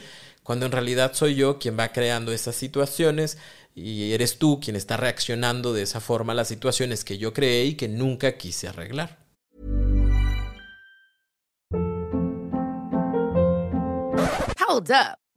cuando 0.49 0.64
en 0.64 0.73
realidad 0.73 1.12
soy 1.12 1.35
yo 1.35 1.59
quien 1.59 1.78
va 1.78 1.93
creando 1.93 2.33
esas 2.33 2.57
situaciones 2.57 3.37
y 3.75 4.14
eres 4.14 4.38
tú 4.38 4.61
quien 4.61 4.76
está 4.76 4.97
reaccionando 4.97 5.75
de 5.75 5.83
esa 5.83 6.00
forma 6.00 6.33
a 6.33 6.37
las 6.37 6.49
situaciones 6.49 7.05
que 7.05 7.19
yo 7.19 7.35
creé 7.35 7.67
y 7.67 7.75
que 7.75 7.87
nunca 7.87 8.38
quise 8.38 8.67
arreglar. 8.67 9.19
Hold 14.67 14.90
up. 14.90 15.28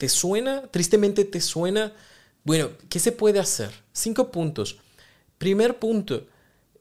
¿Te 0.00 0.08
suena? 0.08 0.62
Tristemente 0.70 1.26
te 1.26 1.42
suena. 1.42 1.92
Bueno, 2.42 2.70
¿qué 2.88 2.98
se 2.98 3.12
puede 3.12 3.38
hacer? 3.38 3.70
Cinco 3.92 4.30
puntos. 4.30 4.78
Primer 5.36 5.78
punto, 5.78 6.26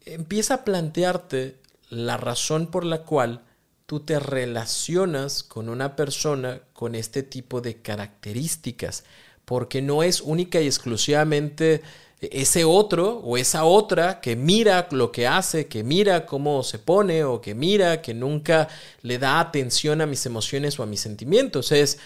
empieza 0.06 0.54
a 0.54 0.64
plantearte 0.64 1.58
la 1.90 2.16
razón 2.16 2.68
por 2.68 2.86
la 2.86 3.04
cual 3.04 3.42
tú 3.88 4.00
te 4.00 4.22
relacionas 4.22 5.44
con 5.44 5.68
una 5.68 5.98
persona 5.98 6.62
con 6.72 6.96
este 6.96 7.22
tipo 7.22 7.60
de 7.60 7.82
características, 7.82 9.04
porque 9.44 9.82
no 9.82 10.02
es 10.02 10.22
única 10.22 10.62
y 10.62 10.68
exclusivamente 10.68 11.82
ese 12.22 12.64
otro 12.64 13.18
o 13.18 13.36
esa 13.36 13.66
otra 13.66 14.22
que 14.22 14.38
mira 14.38 14.88
lo 14.92 15.12
que 15.12 15.28
hace, 15.28 15.68
que 15.68 15.84
mira 15.84 16.26
cómo 16.26 16.64
se 16.64 16.80
pone 16.80 17.26
o 17.26 17.42
que 17.42 17.54
mira 17.54 18.02
que 18.02 18.14
nunca 18.14 18.70
le 19.02 19.18
da 19.18 19.42
atención 19.42 20.00
a 20.00 20.06
mis 20.06 20.26
emociones 20.26 20.80
o 20.80 20.84
a 20.84 20.86
mis 20.86 21.02
sentimientos. 21.02 21.74
Es 21.74 22.00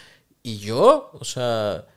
¿Y 0.43 0.57
yo? 0.59 1.09
O 1.13 1.23
sea, 1.25 1.88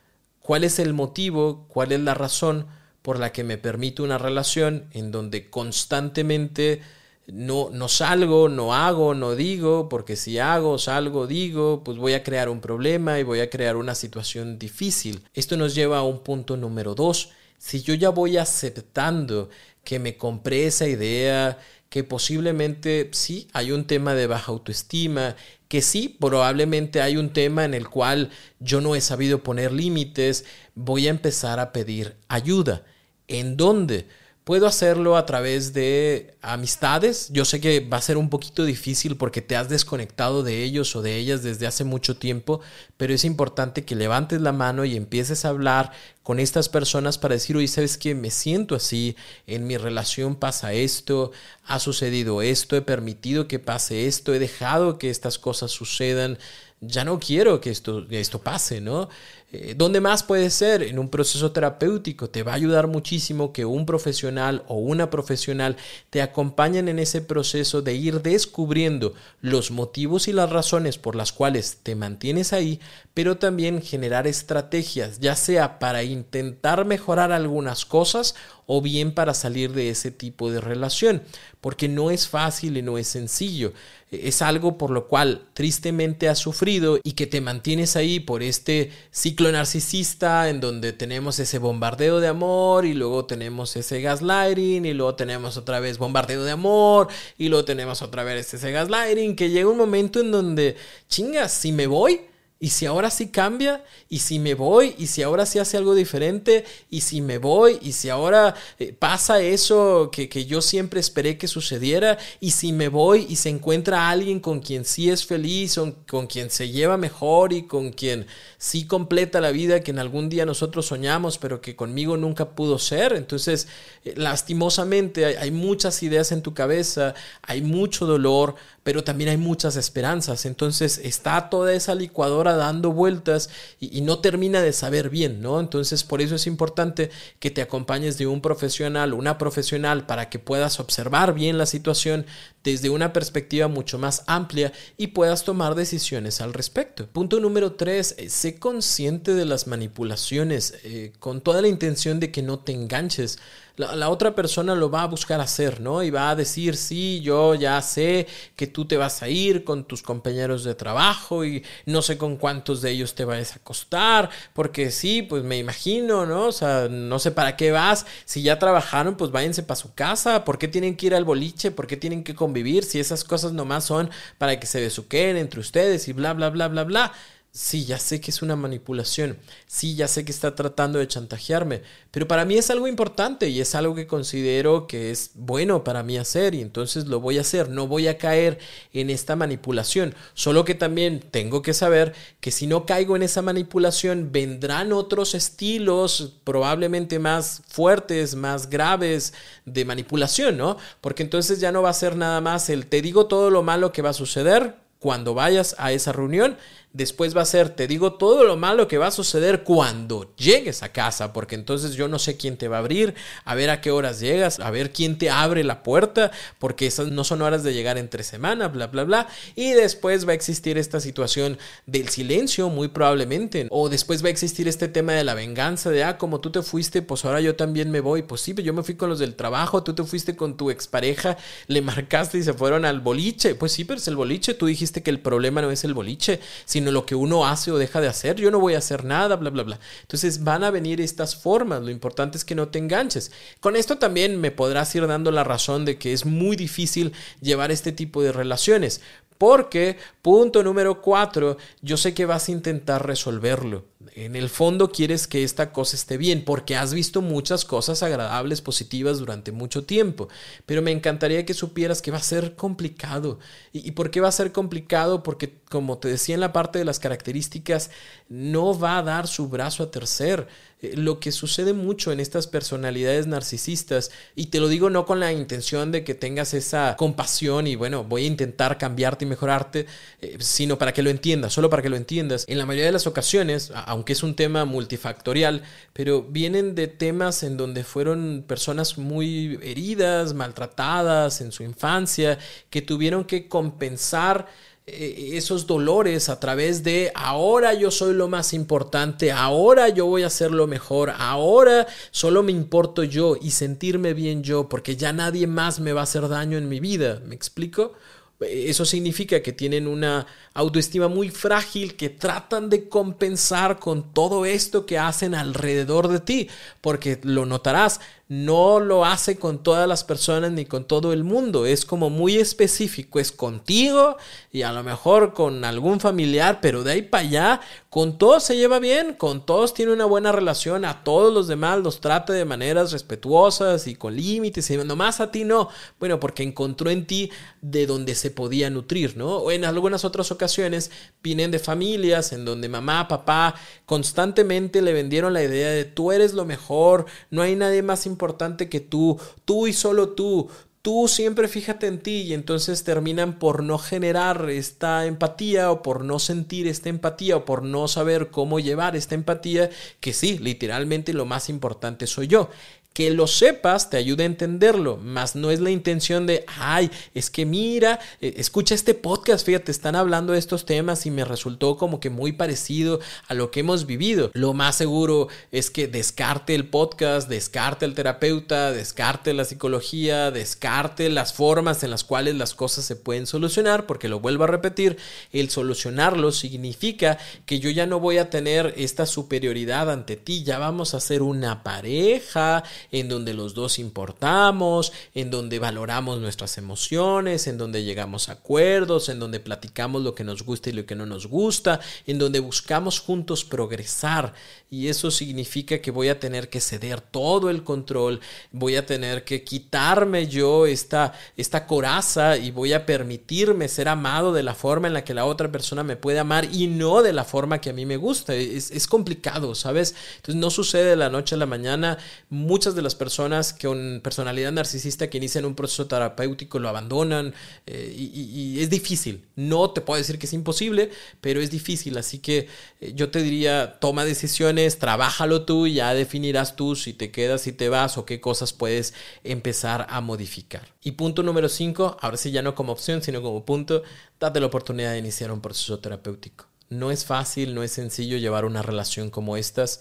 ¿cuál 0.41 0.65
es 0.65 0.79
el 0.79 0.95
motivo, 0.95 1.67
cuál 1.69 1.93
es 1.93 2.01
la 2.01 2.15
razón 2.15 2.67
por 3.03 3.19
la 3.19 3.33
que 3.33 3.45
me 3.45 3.59
permito 3.59 4.03
una 4.05 4.19
relación 4.19 4.89
en 4.93 5.11
donde 5.11 5.51
constantemente 5.51 6.81
no, 7.27 7.71
no 7.71 7.89
salgo, 7.89 8.49
no 8.49 8.75
hago, 8.75 9.15
no 9.15 9.35
digo, 9.35 9.89
porque 9.89 10.17
si 10.17 10.39
hago, 10.39 10.79
salgo, 10.79 11.27
digo, 11.27 11.83
pues 11.85 11.99
voy 11.99 12.15
a 12.15 12.23
crear 12.23 12.49
un 12.49 12.61
problema 12.61 13.19
y 13.19 13.25
voy 13.25 13.41
a 13.41 13.51
crear 13.51 13.77
una 13.77 13.95
situación 13.97 14.59
difícil. 14.59 15.25
Esto 15.35 15.57
nos 15.57 15.75
lleva 15.75 15.99
a 15.99 16.03
un 16.03 16.21
punto 16.21 16.57
número 16.57 16.95
dos. 16.95 17.31
Si 17.59 17.83
yo 17.83 17.95
ya 17.95 18.11
voy 18.11 18.37
aceptando 18.37 19.49
que 19.83 19.99
me 19.99 20.17
compré 20.17 20.67
esa 20.67 20.87
idea, 20.87 21.59
que 21.89 22.05
posiblemente 22.05 23.09
sí 23.13 23.49
hay 23.53 23.73
un 23.73 23.87
tema 23.87 24.15
de 24.15 24.27
baja 24.27 24.53
autoestima, 24.53 25.37
que 25.69 25.83
sí, 25.83 26.17
probablemente 26.21 27.01
hay 27.01 27.17
un 27.17 27.33
tema 27.33 27.65
en 27.65 27.75
el 27.75 27.89
cual 27.89 28.31
yo 28.61 28.81
no 28.81 28.95
he 28.95 29.01
sabido 29.01 29.43
poner 29.43 29.73
límites, 29.73 30.45
voy 30.75 31.07
a 31.07 31.11
empezar 31.11 31.59
a 31.61 31.73
pedir 31.73 32.17
ayuda. 32.29 32.85
¿En 33.29 33.57
dónde? 33.57 34.07
Puedo 34.47 34.69
hacerlo 34.69 35.17
a 35.17 35.27
través 35.27 35.73
de 35.73 36.37
amistades. 36.41 37.31
Yo 37.33 37.45
sé 37.45 37.61
que 37.61 37.81
va 37.81 37.97
a 37.97 38.01
ser 38.01 38.17
un 38.17 38.31
poquito 38.31 38.65
difícil 38.65 39.17
porque 39.17 39.43
te 39.43 39.57
has 39.57 39.69
desconectado 39.69 40.45
de 40.45 40.63
ellos 40.63 40.95
o 40.95 41.03
de 41.03 41.17
ellas 41.17 41.43
desde 41.43 41.67
hace 41.67 41.83
mucho 41.83 42.17
tiempo, 42.17 42.61
pero 42.97 43.13
es 43.13 43.25
importante 43.25 43.85
que 43.85 43.97
levantes 43.97 44.41
la 44.41 44.53
mano 44.53 44.85
y 44.85 44.95
empieces 44.95 45.45
a 45.45 45.49
hablar 45.49 45.91
con 46.23 46.39
estas 46.39 46.69
personas 46.69 47.19
para 47.19 47.35
decir, 47.35 47.57
oye, 47.57 47.67
¿sabes 47.67 47.99
qué? 47.99 48.15
Me 48.15 48.31
siento 48.31 48.77
así, 48.77 49.17
en 49.49 49.67
mi 49.67 49.79
relación 49.79 50.37
pasa 50.37 50.73
esto, 50.73 51.33
ha 51.65 51.81
sucedido 51.81 52.41
esto, 52.41 52.77
he 52.77 52.83
permitido 52.83 53.49
que 53.49 53.59
pase 53.59 54.07
esto, 54.07 54.33
he 54.33 54.39
dejado 54.39 54.97
que 54.97 55.11
estas 55.11 55.41
cosas 55.41 55.73
sucedan 55.73 56.39
ya 56.81 57.05
no 57.05 57.19
quiero 57.19 57.61
que 57.61 57.71
esto, 57.71 58.07
esto 58.11 58.41
pase, 58.41 58.81
¿no? 58.81 59.09
Eh, 59.53 59.75
¿Dónde 59.77 60.01
más 60.01 60.25
puede 60.25 60.51
ser? 60.51 60.83
En 60.83 60.99
un 60.99 61.09
proceso 61.09 61.53
terapéutico. 61.53 62.29
Te 62.29 62.43
va 62.43 62.53
a 62.53 62.57
ayudar 62.57 62.89
muchísimo 62.89 63.53
que 63.53 63.65
un 63.65 63.87
profesional 63.87 64.65
o 64.67 64.77
una 64.77 65.09
profesional 65.09 65.77
te 66.11 66.21
acompañen 66.21 66.89
en 66.89 66.99
ese 66.99 67.21
proceso 67.21 67.81
de 67.81 67.95
ir 67.95 68.23
descubriendo 68.23 69.15
los 69.41 69.71
motivos 69.71 70.27
y 70.27 70.33
las 70.33 70.51
razones 70.51 70.99
por 70.99 71.15
las 71.15 71.33
cuales 71.33 71.79
te 71.83 71.95
mantienes 71.95 72.53
ahí, 72.53 72.81
pero 73.15 73.37
también 73.39 73.83
generar 73.83 74.27
estrategias, 74.27 75.21
ya 75.21 75.37
sea 75.37 75.79
para 75.79 76.03
intentar 76.03 76.85
mejorar 76.85 77.31
algunas 77.31 77.85
cosas 77.85 78.35
o 78.67 78.83
bien 78.83 79.13
para 79.13 79.33
salir 79.33 79.73
de 79.73 79.91
ese 79.91 80.11
tipo 80.11 80.51
de 80.51 80.61
relación, 80.61 81.23
porque 81.61 81.89
no 81.89 82.11
es 82.11 82.29
fácil 82.29 82.77
y 82.77 82.83
no 82.83 82.99
es 82.99 83.07
sencillo. 83.07 83.73
Es 84.11 84.43
algo 84.43 84.79
por 84.79 84.91
lo 84.91 85.09
cual 85.09 85.47
tristemente 85.55 86.29
has 86.29 86.39
sufrido 86.39 86.99
y 87.03 87.13
que 87.13 87.27
te 87.27 87.41
mantienes 87.41 87.97
ahí 87.97 88.21
por 88.21 88.43
este 88.43 88.93
ciclo 89.11 89.51
narcisista 89.51 90.49
en 90.49 90.61
donde 90.61 90.93
tenemos 90.93 91.39
ese 91.39 91.59
bombardeo 91.59 92.21
de 92.21 92.29
amor 92.29 92.87
y 92.87 92.95
luego 92.95 93.25
tenemos 93.25 93.77
ese 93.77 94.01
gaslighting 94.01 94.85
y 94.85 94.95
luego 94.95 95.15
tenemos 95.15 95.57
otra 95.57 95.81
vez 95.81 95.99
bombardeo 95.99 96.45
de 96.45 96.53
amor 96.53 97.09
y 97.39 97.49
luego 97.49 97.65
tenemos 97.65 98.03
otra 98.03 98.23
vez 98.23 98.53
ese 98.53 98.71
gaslighting 98.71 99.35
que 99.37 99.51
llega 99.51 99.69
un 99.69 99.79
momento 99.79 100.21
en 100.21 100.31
donde 100.31 100.77
chingas, 101.09 101.53
si 101.53 101.73
me 101.73 101.87
voy, 101.87 102.21
y 102.59 102.71
si 102.71 102.87
ahora 102.87 103.11
sí 103.11 103.29
cambia, 103.29 103.85
y 104.09 104.21
si 104.21 104.39
me 104.39 104.55
voy, 104.55 104.95
y 104.97 105.09
si 105.09 105.23
ahora 105.23 105.45
sí 105.45 105.59
hace 105.59 105.77
algo 105.77 105.95
diferente, 105.95 106.65
y 106.89 107.03
si 107.03 107.21
me 107.21 107.37
voy, 107.37 107.79
y 107.83 107.93
si 107.93 108.09
ahora 108.09 108.55
eh, 108.79 108.95
pasa 108.99 109.43
eso 109.43 110.11
que, 110.11 110.31
que, 110.31 110.47
yo 110.47 110.63
siempre 110.63 110.99
esperé 110.99 111.37
que 111.37 111.49
sucediera, 111.49 112.17
y 112.41 112.53
si 112.53 112.73
me 112.73 112.89
voy 112.89 113.27
y 113.29 113.37
se 113.37 113.51
encuentra 113.51 114.09
alguien 114.09 114.41
con 114.41 114.61
quien 114.61 114.87
sí 114.87 115.11
es 115.11 115.27
feliz, 115.27 115.79
con 116.07 116.27
quien 116.27 116.49
se 116.49 116.71
lleva 116.71 116.97
mejor 116.97 117.53
y 117.53 117.67
con 117.67 117.93
quien 117.93 118.27
sí 118.57 118.87
completa 118.87 119.43
la 119.43 119.51
vida 119.51 119.81
que 119.81 119.91
en 119.91 119.99
algún 119.99 120.31
día 120.31 120.47
nosotros 120.47 120.87
soñamos, 120.87 121.37
pero 121.37 121.61
que 121.61 121.77
conmigo 121.77 122.17
nunca 122.17 122.51
pudo 122.51 122.79
ser. 122.79 123.13
Entonces, 123.13 123.69
eh, 124.05 124.15
lastimosamente, 124.17 125.27
hay, 125.27 125.35
hay 125.35 125.51
muchas 125.51 126.03
ideas 126.03 126.33
en 126.33 126.41
tu 126.41 126.55
cabeza, 126.55 127.15
hay 127.43 127.61
mucho 127.61 128.07
dolor, 128.07 128.55
pero 128.83 129.03
también 129.05 129.31
hay 129.31 129.37
muchas 129.37 129.75
esperanzas. 129.75 130.47
Entonces 130.47 130.99
está 131.03 131.51
toda 131.51 131.75
esa 131.75 131.95
licuadora 131.95 132.46
dando 132.55 132.93
vueltas 132.93 133.51
y, 133.81 134.03
no 134.03 134.21
termina 134.21 134.63
de 134.63 134.73
saber 134.73 135.11
bien, 135.11 135.41
¿no? 135.41 135.59
Entonces 135.59 136.05
por 136.05 136.21
eso 136.21 136.37
es 136.37 136.47
importante 136.47 137.11
que 137.41 137.51
te 137.51 137.63
acompañes 137.63 138.19
de 138.19 138.27
un 138.27 138.41
profesional, 138.41 139.15
una 139.15 139.39
profesional, 139.39 140.07
para 140.07 140.29
que 140.29 140.39
puedas 140.39 140.79
observar 140.79 141.35
bien 141.35 141.59
la 141.59 141.67
situación 141.67 142.27
desde 142.63 142.91
una 142.91 143.13
perspectiva 143.13 143.69
mucho 143.69 143.99
más 143.99 144.25
amplia 144.27 144.73
y 144.97 145.09
puedas 145.09 145.45
tomar 145.45 145.75
decisiones 145.75 146.41
al 146.41 146.53
respecto. 146.53 147.07
Punto 147.07 147.41
número 147.41 147.73
tres, 147.73 148.15
eh, 148.19 148.29
sé 148.29 148.59
consciente 148.59 149.35
de 149.35 149.45
las 149.45 149.67
manipulaciones 149.67 150.75
eh, 150.85 151.13
con 151.19 151.41
toda 151.41 151.63
la 151.63 151.69
intención 151.69 152.21
de 152.21 152.31
que 152.31 152.43
no 152.43 152.59
te 152.59 152.73
enganches 152.73 153.39
la, 153.77 154.09
otra 154.09 154.35
persona 154.35 154.75
lo 154.75 154.91
va 154.91 155.03
a 155.03 155.07
buscar 155.07 155.41
hacer, 155.41 155.81
¿no? 155.81 156.03
Y 156.03 156.11
va 156.11 156.31
a 156.31 156.37
decir, 156.37 156.77
sí, 156.77 157.21
yo 157.21 157.55
ya 157.55 157.81
sé 157.83 158.27
que 158.57 158.67
tú 158.67 158.87
te 158.87 158.97
vas 158.97 159.23
a 159.23 159.29
ir 159.29 159.65
con 159.65 159.85
tus 159.85 160.03
compañeros 160.03 160.65
de 160.65 160.75
trabajo 160.75 161.45
y 161.45 161.65
no 161.85 162.03
sé 162.03 162.17
con 162.17 162.37
cuántos 162.37 162.81
de 162.83 162.91
ellos 162.91 163.15
te 163.15 163.25
vayas 163.25 163.53
a 163.53 163.57
acostar, 163.57 164.31
porque 164.55 164.91
sí, 164.91 165.23
pues 165.23 165.43
me 165.43 165.59
imagino, 165.59 166.27
¿no? 166.27 166.47
O 166.47 166.53
sea, 166.53 166.89
no 166.89 167.19
sé 167.19 167.31
para 167.31 167.57
qué 167.57 167.71
vas, 167.71 168.07
si 168.25 168.43
ya 168.43 168.59
trabajaron, 168.59 169.17
pues 169.17 169.31
váyanse 169.31 169.63
para 169.63 169.77
su 169.77 169.95
casa, 169.95 170.45
¿por 170.45 170.59
qué 170.59 170.69
tienen 170.69 170.97
que 170.97 171.07
ir 171.07 171.15
al 171.15 171.25
boliche? 171.25 171.71
¿Por 171.71 171.87
qué 171.87 171.97
tienen 171.97 172.25
que 172.25 172.35
convivir? 172.35 172.85
Si 172.85 172.99
esas 172.99 173.25
cosas 173.25 173.53
nomás 173.53 173.85
son 173.85 174.11
para 174.39 174.59
que 174.59 174.67
se 174.67 174.81
besuquen 174.81 175.37
entre 175.37 175.61
ustedes 175.61 176.09
y 176.09 176.13
bla, 176.13 176.33
bla, 176.33 176.51
bla, 176.51 176.69
bla, 176.69 176.85
bla. 176.85 177.13
Sí, 177.57 177.87
ya 177.87 177.99
sé 177.99 178.21
que 178.21 178.31
es 178.31 178.43
una 178.43 178.55
manipulación. 178.55 179.39
Sí, 179.67 179.95
ya 179.95 180.09
sé 180.09 180.27
que 180.27 180.31
está 180.31 180.55
tratando 180.55 180.99
de 180.99 181.09
chantajearme. 181.09 181.81
Pero 182.11 182.29
para 182.29 182.45
mí 182.45 182.59
es 182.59 182.69
algo 182.69 182.87
importante 182.87 183.49
y 183.49 183.63
es 183.63 183.75
algo 183.75 183.95
que 183.95 184.07
considero 184.07 184.87
que 184.87 185.11
es 185.11 185.31
bueno 185.33 185.83
para 185.83 186.03
mí 186.03 186.19
hacer 186.19 186.55
y 186.55 186.61
entonces 186.61 187.07
lo 187.07 187.19
voy 187.19 187.39
a 187.39 187.41
hacer. 187.41 187.71
No 187.71 187.87
voy 187.87 188.09
a 188.09 188.19
caer 188.19 188.59
en 188.93 189.09
esta 189.09 189.37
manipulación. 189.37 190.15
Solo 190.35 190.67
que 190.67 190.75
también 190.75 191.21
tengo 191.31 191.63
que 191.63 191.73
saber 191.73 192.13
que 192.41 192.51
si 192.51 192.67
no 192.67 192.85
caigo 192.85 193.17
en 193.17 193.23
esa 193.23 193.41
manipulación 193.41 194.33
vendrán 194.33 194.93
otros 194.93 195.35
estilos 195.35 196.35
probablemente 196.45 197.19
más 197.19 197.63
fuertes, 197.69 198.35
más 198.35 198.69
graves 198.69 199.33
de 199.65 199.87
manipulación, 199.87 200.59
¿no? 200.59 200.77
Porque 201.01 201.23
entonces 201.23 201.59
ya 201.59 201.73
no 201.73 201.81
va 201.81 201.89
a 201.89 201.95
ser 201.95 202.17
nada 202.17 202.43
más 202.43 202.69
el 202.69 202.85
te 202.87 203.01
digo 203.01 203.29
todo 203.29 203.49
lo 203.49 203.63
malo 203.63 203.93
que 203.93 204.03
va 204.03 204.11
a 204.11 204.13
suceder 204.13 204.75
cuando 204.99 205.35
vayas 205.35 205.75
a 205.79 205.93
esa 205.93 206.13
reunión 206.13 206.57
después 206.97 207.37
va 207.37 207.43
a 207.43 207.47
ser, 207.47 207.69
te 207.71 207.87
digo 207.87 208.15
todo 208.15 208.45
lo 208.45 208.57
malo 208.57 208.89
que 208.89 208.97
va 208.97 209.09
a 209.09 209.11
suceder 209.11 209.65
cuando 209.65 210.35
llegues 210.37 210.83
a 210.83 210.93
casa, 210.93 211.33
porque 211.33 211.55
entonces 211.55 211.95
yo 211.95 212.09
no 212.09 212.19
sé 212.19 212.37
quién 212.39 212.57
te 212.57 212.69
va 212.69 212.77
a 212.77 212.81
abrir, 212.81 213.15
a 213.45 213.55
ver 213.55 213.69
a 213.69 213.83
qué 213.83 213.91
horas 213.91 214.19
llegas, 214.19 214.61
a 214.61 214.71
ver 214.71 214.93
quién 214.93 215.19
te 215.19 215.29
abre 215.29 215.63
la 215.63 215.83
puerta, 215.83 216.31
porque 216.59 216.87
esas 216.87 217.09
no 217.09 217.23
son 217.23 217.43
horas 217.43 217.63
de 217.63 217.75
llegar 217.75 217.99
entre 217.99 218.25
semana, 218.25 218.69
bla, 218.69 218.87
bla, 218.87 219.05
bla. 219.05 219.29
Y 219.55 219.73
después 219.73 220.27
va 220.27 220.33
a 220.33 220.35
existir 220.35 220.79
esta 220.79 220.99
situación 221.01 221.59
del 221.85 222.09
silencio, 222.09 222.71
muy 222.71 222.89
probablemente, 222.89 223.67
o 223.71 223.91
después 223.91 224.25
va 224.25 224.29
a 224.29 224.31
existir 224.31 224.67
este 224.67 224.89
tema 224.89 225.13
de 225.13 225.25
la 225.25 225.35
venganza, 225.35 225.91
de, 225.91 226.03
ah, 226.03 226.17
como 226.17 226.41
tú 226.41 226.51
te 226.51 226.63
fuiste, 226.63 227.03
pues 227.03 227.27
ahora 227.27 227.43
yo 227.43 227.57
también 227.57 227.91
me 227.91 228.01
voy, 228.01 228.23
pues 228.23 228.41
sí, 228.41 228.55
yo 228.57 228.73
me 228.73 228.83
fui 228.83 228.95
con 228.95 229.11
los 229.11 229.19
del 229.19 229.35
trabajo, 229.35 229.83
tú 229.83 229.95
te 229.95 230.03
fuiste 230.05 230.35
con 230.35 230.57
tu 230.57 230.71
expareja, 230.71 231.37
le 231.67 231.83
marcaste 231.83 232.39
y 232.39 232.43
se 232.43 232.55
fueron 232.55 232.87
al 232.87 233.01
boliche, 233.01 233.55
pues 233.55 233.73
sí, 233.73 233.85
pero 233.85 233.99
es 233.99 234.09
el 234.09 234.17
boliche, 234.17 234.55
tú 234.55 234.65
dijiste 234.65 235.03
que 235.03 235.11
el 235.11 235.21
problema 235.21 235.61
no 235.61 235.71
es 235.71 235.85
el 235.85 235.93
boliche, 235.93 236.41
sino 236.65 236.86
lo 236.93 237.07
que 237.07 237.15
uno 237.15 237.47
hace 237.47 237.71
o 237.71 237.79
deja 237.79 238.01
de 238.01 238.09
hacer, 238.09 238.37
yo 238.37 238.51
no 238.51 238.61
voy 238.61 238.75
a 238.75 238.79
hacer 238.79 239.05
nada, 239.05 239.37
bla, 239.37 239.51
bla, 239.51 239.63
bla. 239.63 239.81
Entonces 240.03 240.45
van 240.45 240.65
a 240.65 240.71
venir 240.71 241.01
estas 241.01 241.37
formas, 241.37 241.83
lo 241.83 241.91
importante 241.91 242.39
es 242.39 242.45
que 242.45 242.55
no 242.55 242.69
te 242.69 242.79
enganches. 242.79 243.33
Con 243.61 243.77
esto 243.77 243.99
también 243.99 244.41
me 244.41 244.51
podrás 244.51 244.95
ir 244.95 245.07
dando 245.07 245.31
la 245.31 245.45
razón 245.45 245.85
de 245.85 245.99
que 245.99 246.13
es 246.13 246.25
muy 246.25 246.57
difícil 246.57 247.13
llevar 247.41 247.71
este 247.71 247.93
tipo 247.93 248.23
de 248.23 248.33
relaciones, 248.33 249.01
porque, 249.39 249.99
punto 250.23 250.63
número 250.63 251.03
cuatro, 251.03 251.59
yo 251.83 251.97
sé 251.97 252.15
que 252.15 252.27
vas 252.27 252.49
a 252.49 252.53
intentar 252.53 253.07
resolverlo. 253.07 253.85
En 254.15 254.37
el 254.37 254.49
fondo 254.49 254.91
quieres 254.91 255.27
que 255.27 255.45
esta 255.45 255.73
cosa 255.73 255.97
esté 255.97 256.17
bien, 256.17 256.45
porque 256.45 256.77
has 256.77 256.95
visto 256.95 257.23
muchas 257.23 257.65
cosas 257.65 258.03
agradables, 258.03 258.61
positivas 258.61 259.19
durante 259.19 259.53
mucho 259.53 259.85
tiempo. 259.85 260.29
Pero 260.65 260.83
me 260.83 260.93
encantaría 260.93 261.45
que 261.45 261.55
supieras 261.55 262.03
que 262.03 262.11
va 262.11 262.19
a 262.19 262.23
ser 262.23 262.57
complicado. 262.57 263.39
¿Y, 263.73 263.93
por 263.93 264.11
qué 264.11 264.21
va 264.21 264.29
a 264.29 264.33
ser 264.33 264.53
complicado? 264.53 265.23
Porque, 265.23 265.55
como 265.69 265.99
te 265.99 266.09
decía 266.09 266.35
en 266.35 266.41
la 266.41 266.53
parte 266.53 266.79
de 266.79 266.85
las 266.85 266.99
características, 266.99 267.91
no 268.29 268.79
va 268.79 268.99
a 268.99 269.03
dar 269.03 269.27
su 269.27 269.49
brazo 269.49 269.83
a 269.83 269.91
tercer. 269.91 270.49
Eh, 270.83 270.95
lo 270.95 271.21
que 271.21 271.33
sucede 271.33 271.73
mucho 271.73 272.13
en 272.13 272.21
estas 272.21 272.47
personalidades 272.47 273.27
narcisistas, 273.27 274.11
y 274.35 274.47
te 274.47 274.61
lo 274.61 274.69
digo 274.69 274.91
no 274.91 275.07
con 275.07 275.21
la 275.21 275.33
intención 275.33 275.91
de 275.91 276.05
que 276.05 276.15
tengas 276.15 276.53
esa 276.53 276.97
compasión 276.99 277.67
y 277.67 277.77
bueno, 277.77 278.05
voy 278.05 278.25
a 278.25 278.27
intentar 278.27 278.77
cambiarte 278.77 279.25
y 279.25 279.29
mejorarte, 279.29 279.87
eh, 280.21 280.37
sino 280.41 280.77
para 280.77 280.93
que 280.93 281.03
lo 281.03 281.09
entiendas, 281.09 281.55
solo 281.55 281.71
para 281.71 281.83
que 281.83 281.89
lo 281.89 281.97
entiendas. 281.97 282.45
En 282.49 282.59
la 282.59 282.67
mayoría 282.67 282.87
de 282.87 282.93
las 282.93 283.07
ocasiones, 283.07 283.73
aunque 283.97 284.13
es 284.13 284.23
un 284.23 284.37
tema 284.37 284.67
multifactorial, 284.67 285.63
pero 285.95 286.23
vienen 286.23 286.75
de 286.75 286.87
temas 286.87 287.43
en 287.43 287.57
donde 287.57 287.83
fueron 287.83 288.45
personas 288.47 288.99
muy 288.99 289.59
heridas, 289.63 290.35
maltratadas 290.35 291.41
en 291.41 291.51
su 291.51 291.63
infancia, 291.63 292.39
que 292.69 292.83
tuvieron 292.83 293.25
que 293.25 293.49
compensar 293.49 294.49
eh, 294.87 295.31
esos 295.33 295.67
dolores 295.67 296.29
a 296.29 296.39
través 296.39 296.85
de 296.85 297.11
ahora 297.15 297.73
yo 297.73 297.91
soy 297.91 298.13
lo 298.13 298.29
más 298.29 298.53
importante, 298.53 299.33
ahora 299.33 299.89
yo 299.89 300.05
voy 300.05 300.25
a 300.25 300.27
hacer 300.27 300.51
lo 300.53 300.67
mejor, 300.67 301.15
ahora 301.17 301.87
solo 302.11 302.43
me 302.43 302.53
importo 302.53 303.03
yo 303.03 303.37
y 303.41 303.53
sentirme 303.53 304.13
bien 304.13 304.43
yo 304.43 304.69
porque 304.69 304.95
ya 304.95 305.15
nadie 305.15 305.47
más 305.47 305.81
me 305.81 305.95
va 305.95 306.03
a 306.03 306.05
hacer 306.05 306.29
daño 306.29 306.59
en 306.59 306.69
mi 306.69 306.81
vida. 306.81 307.23
¿Me 307.25 307.35
explico? 307.35 307.95
Eso 308.41 308.85
significa 308.85 309.41
que 309.41 309.53
tienen 309.53 309.87
una 309.87 310.27
autoestima 310.53 311.09
muy 311.09 311.31
frágil 311.31 311.97
que 311.97 312.11
tratan 312.11 312.69
de 312.69 312.89
compensar 312.89 313.79
con 313.79 314.13
todo 314.13 314.45
esto 314.45 314.85
que 314.85 314.99
hacen 314.99 315.35
alrededor 315.35 316.09
de 316.09 316.21
ti, 316.21 316.49
porque 316.83 317.19
lo 317.23 317.47
notarás, 317.47 318.01
no 318.29 318.81
lo 318.81 319.05
hace 319.05 319.39
con 319.39 319.63
todas 319.63 319.89
las 319.89 320.03
personas 320.03 320.51
ni 320.51 320.65
con 320.65 320.85
todo 320.85 321.13
el 321.13 321.23
mundo, 321.23 321.65
es 321.65 321.85
como 321.85 322.11
muy 322.11 322.37
específico, 322.37 323.21
es 323.21 323.31
contigo 323.31 324.17
y 324.51 324.63
a 324.63 324.73
lo 324.73 324.83
mejor 324.83 325.33
con 325.33 325.65
algún 325.65 326.01
familiar, 326.01 326.59
pero 326.61 326.83
de 326.83 326.93
ahí 326.93 327.03
para 327.03 327.23
allá, 327.23 327.61
con 327.89 328.19
todos 328.19 328.43
se 328.43 328.57
lleva 328.57 328.81
bien, 328.81 329.15
con 329.15 329.47
todos 329.47 329.75
tiene 329.75 329.93
una 329.93 330.07
buena 330.07 330.33
relación, 330.33 330.85
a 330.85 331.05
todos 331.05 331.33
los 331.33 331.47
demás 331.47 331.79
los 331.79 332.01
trata 332.01 332.33
de 332.33 332.45
maneras 332.45 332.91
respetuosas 332.91 333.87
y 333.87 333.95
con 333.95 334.17
límites, 334.17 334.71
y 334.71 334.77
nomás 334.77 335.21
a 335.21 335.31
ti 335.31 335.45
no, 335.45 335.69
bueno, 336.01 336.19
porque 336.19 336.43
encontró 336.43 336.91
en 336.91 337.07
ti 337.07 337.31
de 337.63 337.87
donde 337.87 338.17
se 338.17 338.33
podía 338.33 338.71
nutrir, 338.71 339.17
¿no? 339.17 339.37
O 339.37 339.53
en 339.53 339.65
algunas 339.65 340.05
otras 340.05 340.33
ocasiones 340.33 340.91
vienen 341.23 341.53
de 341.53 341.61
familias 341.61 342.33
en 342.33 342.45
donde 342.45 342.69
mamá, 342.69 343.07
papá 343.07 343.55
constantemente 343.85 344.83
le 344.83 344.93
vendieron 344.93 345.33
la 345.33 345.45
idea 345.45 345.71
de 345.71 345.85
tú 345.85 346.11
eres 346.11 346.35
lo 346.35 346.45
mejor, 346.45 347.07
no 347.31 347.43
hay 347.43 347.55
nadie 347.55 347.83
más 347.83 348.05
importante 348.05 348.16
importante 348.17 348.71
que 348.71 348.81
tú, 348.81 349.21
tú 349.45 349.67
y 349.67 349.75
solo 349.75 350.09
tú, 350.11 350.49
tú 350.81 351.07
siempre 351.07 351.49
fíjate 351.49 351.87
en 351.87 352.01
ti 352.01 352.23
y 352.23 352.33
entonces 352.33 352.83
terminan 352.83 353.39
por 353.39 353.63
no 353.63 353.77
generar 353.77 354.49
esta 354.49 355.05
empatía 355.05 355.71
o 355.71 355.83
por 355.83 356.03
no 356.03 356.19
sentir 356.19 356.67
esta 356.67 356.89
empatía 356.89 357.37
o 357.37 357.45
por 357.45 357.63
no 357.63 357.89
saber 357.89 358.31
cómo 358.31 358.59
llevar 358.59 358.97
esta 358.97 359.15
empatía, 359.15 359.69
que 360.01 360.15
sí, 360.15 360.39
literalmente 360.39 361.13
lo 361.13 361.27
más 361.27 361.51
importante 361.51 362.07
soy 362.07 362.29
yo 362.29 362.49
que 362.97 363.11
lo 363.11 363.27
sepas 363.27 363.91
te 363.91 363.99
ayude 363.99 364.23
a 364.23 364.27
entenderlo, 364.27 364.97
más 364.97 365.37
no 365.37 365.51
es 365.51 365.61
la 365.61 365.69
intención 365.69 366.27
de, 366.27 366.47
ay, 366.59 366.91
es 367.13 367.29
que 367.29 367.45
mira, 367.45 368.01
eh, 368.23 368.37
escucha 368.39 368.75
este 368.75 368.95
podcast, 368.95 369.45
fíjate, 369.45 369.71
están 369.71 369.97
hablando 369.97 370.33
de 370.33 370.39
estos 370.39 370.65
temas 370.65 371.05
y 371.05 371.11
me 371.11 371.27
resultó 371.27 371.77
como 371.77 372.01
que 372.01 372.09
muy 372.09 372.33
parecido 372.33 373.01
a 373.29 373.35
lo 373.35 373.51
que 373.51 373.61
hemos 373.61 373.85
vivido. 373.85 374.31
Lo 374.33 374.55
más 374.55 374.77
seguro 374.77 375.29
es 375.53 375.69
que 375.69 375.89
descarte 375.89 376.55
el 376.55 376.71
podcast, 376.71 377.29
descarte 377.29 377.85
el 377.85 377.93
terapeuta, 377.93 378.73
descarte 378.73 379.35
la 379.35 379.45
psicología, 379.45 380.31
descarte 380.31 381.11
las 381.11 381.35
formas 381.35 381.83
en 381.83 381.91
las 381.91 382.03
cuales 382.03 382.37
las 382.37 382.55
cosas 382.55 382.87
se 382.87 382.97
pueden 382.97 383.27
solucionar, 383.27 383.85
porque 383.85 384.09
lo 384.09 384.21
vuelvo 384.21 384.45
a 384.45 384.47
repetir, 384.47 384.97
el 385.35 385.51
solucionarlo 385.51 386.33
significa 386.33 387.19
que 387.45 387.61
yo 387.61 387.69
ya 387.69 387.85
no 387.85 388.01
voy 388.01 388.17
a 388.17 388.31
tener 388.31 388.73
esta 388.79 389.05
superioridad 389.05 389.91
ante 389.91 390.17
ti, 390.17 390.45
ya 390.45 390.59
vamos 390.59 390.95
a 390.95 391.01
ser 391.01 391.21
una 391.21 391.63
pareja, 391.63 392.65
en 392.93 393.09
donde 393.09 393.35
los 393.35 393.55
dos 393.55 393.79
importamos, 393.79 394.93
en 395.15 395.31
donde 395.31 395.59
valoramos 395.59 396.21
nuestras 396.21 396.59
emociones, 396.59 397.47
en 397.47 397.59
donde 397.59 397.85
llegamos 397.85 398.29
a 398.29 398.33
acuerdos, 398.33 399.09
en 399.09 399.19
donde 399.19 399.41
platicamos 399.41 400.03
lo 400.03 400.15
que 400.15 400.25
nos 400.25 400.43
gusta 400.43 400.71
y 400.71 400.73
lo 400.73 400.87
que 400.87 400.95
no 400.95 401.07
nos 401.07 401.27
gusta, 401.27 401.81
en 402.07 402.19
donde 402.19 402.41
buscamos 402.41 403.01
juntos 403.01 403.45
progresar. 403.45 404.35
Y 404.71 404.89
eso 404.89 405.11
significa 405.11 405.79
que 405.79 405.91
voy 405.91 406.09
a 406.09 406.21
tener 406.21 406.49
que 406.49 406.61
ceder 406.61 407.01
todo 407.01 407.51
el 407.51 407.63
control, 407.63 408.21
voy 408.53 408.77
a 408.77 408.87
tener 408.87 409.25
que 409.25 409.45
quitarme 409.45 410.27
yo 410.27 410.67
esta, 410.67 411.13
esta 411.37 411.67
coraza 411.67 412.37
y 412.37 412.51
voy 412.51 412.73
a 412.73 412.87
permitirme 412.87 413.69
ser 413.69 413.89
amado 413.89 414.33
de 414.33 414.43
la 414.43 414.55
forma 414.55 414.89
en 414.89 414.95
la 414.95 415.05
que 415.05 415.15
la 415.15 415.25
otra 415.25 415.51
persona 415.51 415.83
me 415.83 415.97
puede 415.97 416.19
amar 416.19 416.49
y 416.53 416.67
no 416.67 417.03
de 417.03 417.13
la 417.13 417.25
forma 417.25 417.61
que 417.61 417.71
a 417.71 417.73
mí 417.73 417.87
me 417.87 417.97
gusta. 417.97 418.35
Es, 418.35 418.71
es 418.71 418.87
complicado, 418.87 419.55
¿sabes? 419.55 419.95
Entonces 420.17 420.37
no 420.37 420.51
sucede 420.51 420.91
de 420.91 420.97
la 420.97 421.11
noche 421.11 421.35
a 421.35 421.39
la 421.39 421.47
mañana. 421.47 421.99
Muchas 422.29 422.75
de 422.77 422.83
las 422.83 422.95
personas 422.95 423.53
con 423.53 424.01
personalidad 424.05 424.53
narcisista 424.53 425.11
que 425.11 425.19
inician 425.19 425.45
un 425.45 425.55
proceso 425.55 425.87
terapéutico 425.87 426.59
lo 426.59 426.69
abandonan 426.69 427.35
eh, 427.67 427.93
y, 427.97 428.61
es 428.61 428.71
difícil. 428.71 429.25
No 429.35 429.71
te 429.71 429.81
puedo 429.81 429.99
decir 429.99 430.19
que 430.19 430.27
es 430.27 430.33
imposible, 430.33 430.91
pero 431.21 431.41
es 431.41 431.51
difícil. 431.51 431.99
Así 431.99 432.19
que 432.19 432.49
eh, 432.81 432.93
yo 432.95 433.11
te 433.11 433.23
diría, 433.23 433.79
toma 433.81 434.05
decisiones, 434.05 434.79
trabájalo 434.79 435.45
tú 435.45 435.67
y 435.67 435.75
ya 435.75 435.95
definirás 435.95 436.57
tú 436.57 436.77
si 436.77 436.93
te 436.93 437.11
quedas, 437.11 437.41
si 437.43 437.53
te 437.53 437.69
vas 437.69 437.99
o 437.99 438.05
qué 438.05 438.21
cosas 438.21 438.53
puedes 438.53 438.95
empezar 439.25 439.87
a 439.91 440.01
modificar. 440.01 440.69
Y 440.83 440.93
punto 440.93 441.23
número 441.23 441.49
5, 441.49 441.97
ahora 442.01 442.17
sí 442.17 442.31
ya 442.31 442.43
no 442.43 442.55
como 442.55 442.73
opción, 442.73 443.03
sino 443.03 443.23
como 443.23 443.45
punto, 443.45 443.83
date 444.21 444.41
la 444.41 444.47
oportunidad 444.47 444.93
de 444.93 444.99
iniciar 444.99 445.33
un 445.33 445.41
proceso 445.41 445.79
terapéutico. 445.81 446.47
No 446.69 446.91
es 446.91 447.05
fácil, 447.05 447.55
no 447.55 447.63
es 447.63 447.73
sencillo 447.73 448.17
llevar 448.17 448.45
una 448.45 448.63
relación 448.63 449.11
como 449.11 449.37
estas 449.37 449.81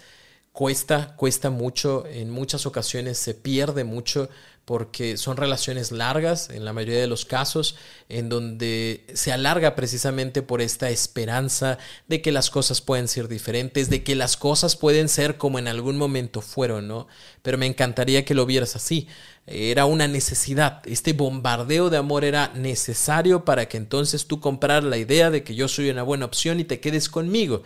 cuesta, 0.55 1.17
cuesta 1.17 1.49
mucho, 1.49 2.05
en 2.07 2.29
muchas 2.29 2.65
ocasiones 2.65 3.17
se 3.17 3.33
pierde 3.33 3.83
mucho 3.83 4.29
porque 4.63 5.17
son 5.17 5.35
relaciones 5.35 5.91
largas 5.91 6.49
en 6.49 6.63
la 6.63 6.71
mayoría 6.71 7.01
de 7.01 7.07
los 7.07 7.25
casos, 7.25 7.75
en 8.07 8.29
donde 8.29 9.05
se 9.13 9.33
alarga 9.33 9.75
precisamente 9.75 10.41
por 10.41 10.61
esta 10.61 10.89
esperanza 10.89 11.77
de 12.07 12.21
que 12.21 12.31
las 12.31 12.49
cosas 12.49 12.79
pueden 12.79 13.09
ser 13.09 13.27
diferentes, 13.27 13.89
de 13.89 14.01
que 14.01 14.15
las 14.15 14.37
cosas 14.37 14.77
pueden 14.77 15.09
ser 15.09 15.37
como 15.37 15.59
en 15.59 15.67
algún 15.67 15.97
momento 15.97 16.39
fueron, 16.39 16.87
¿no? 16.87 17.07
Pero 17.41 17.57
me 17.57 17.65
encantaría 17.65 18.23
que 18.23 18.33
lo 18.33 18.45
vieras 18.45 18.77
así. 18.77 19.09
Era 19.45 19.85
una 19.85 20.07
necesidad, 20.07 20.81
este 20.85 21.11
bombardeo 21.11 21.89
de 21.89 21.97
amor 21.97 22.23
era 22.23 22.53
necesario 22.55 23.43
para 23.43 23.67
que 23.67 23.75
entonces 23.75 24.25
tú 24.25 24.39
compraras 24.39 24.85
la 24.85 24.97
idea 24.97 25.29
de 25.31 25.43
que 25.43 25.53
yo 25.53 25.67
soy 25.67 25.89
una 25.89 26.01
buena 26.01 26.25
opción 26.25 26.61
y 26.61 26.63
te 26.63 26.79
quedes 26.79 27.09
conmigo 27.09 27.61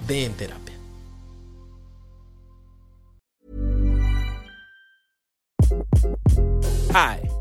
de 0.08 0.26
En. 0.26 0.69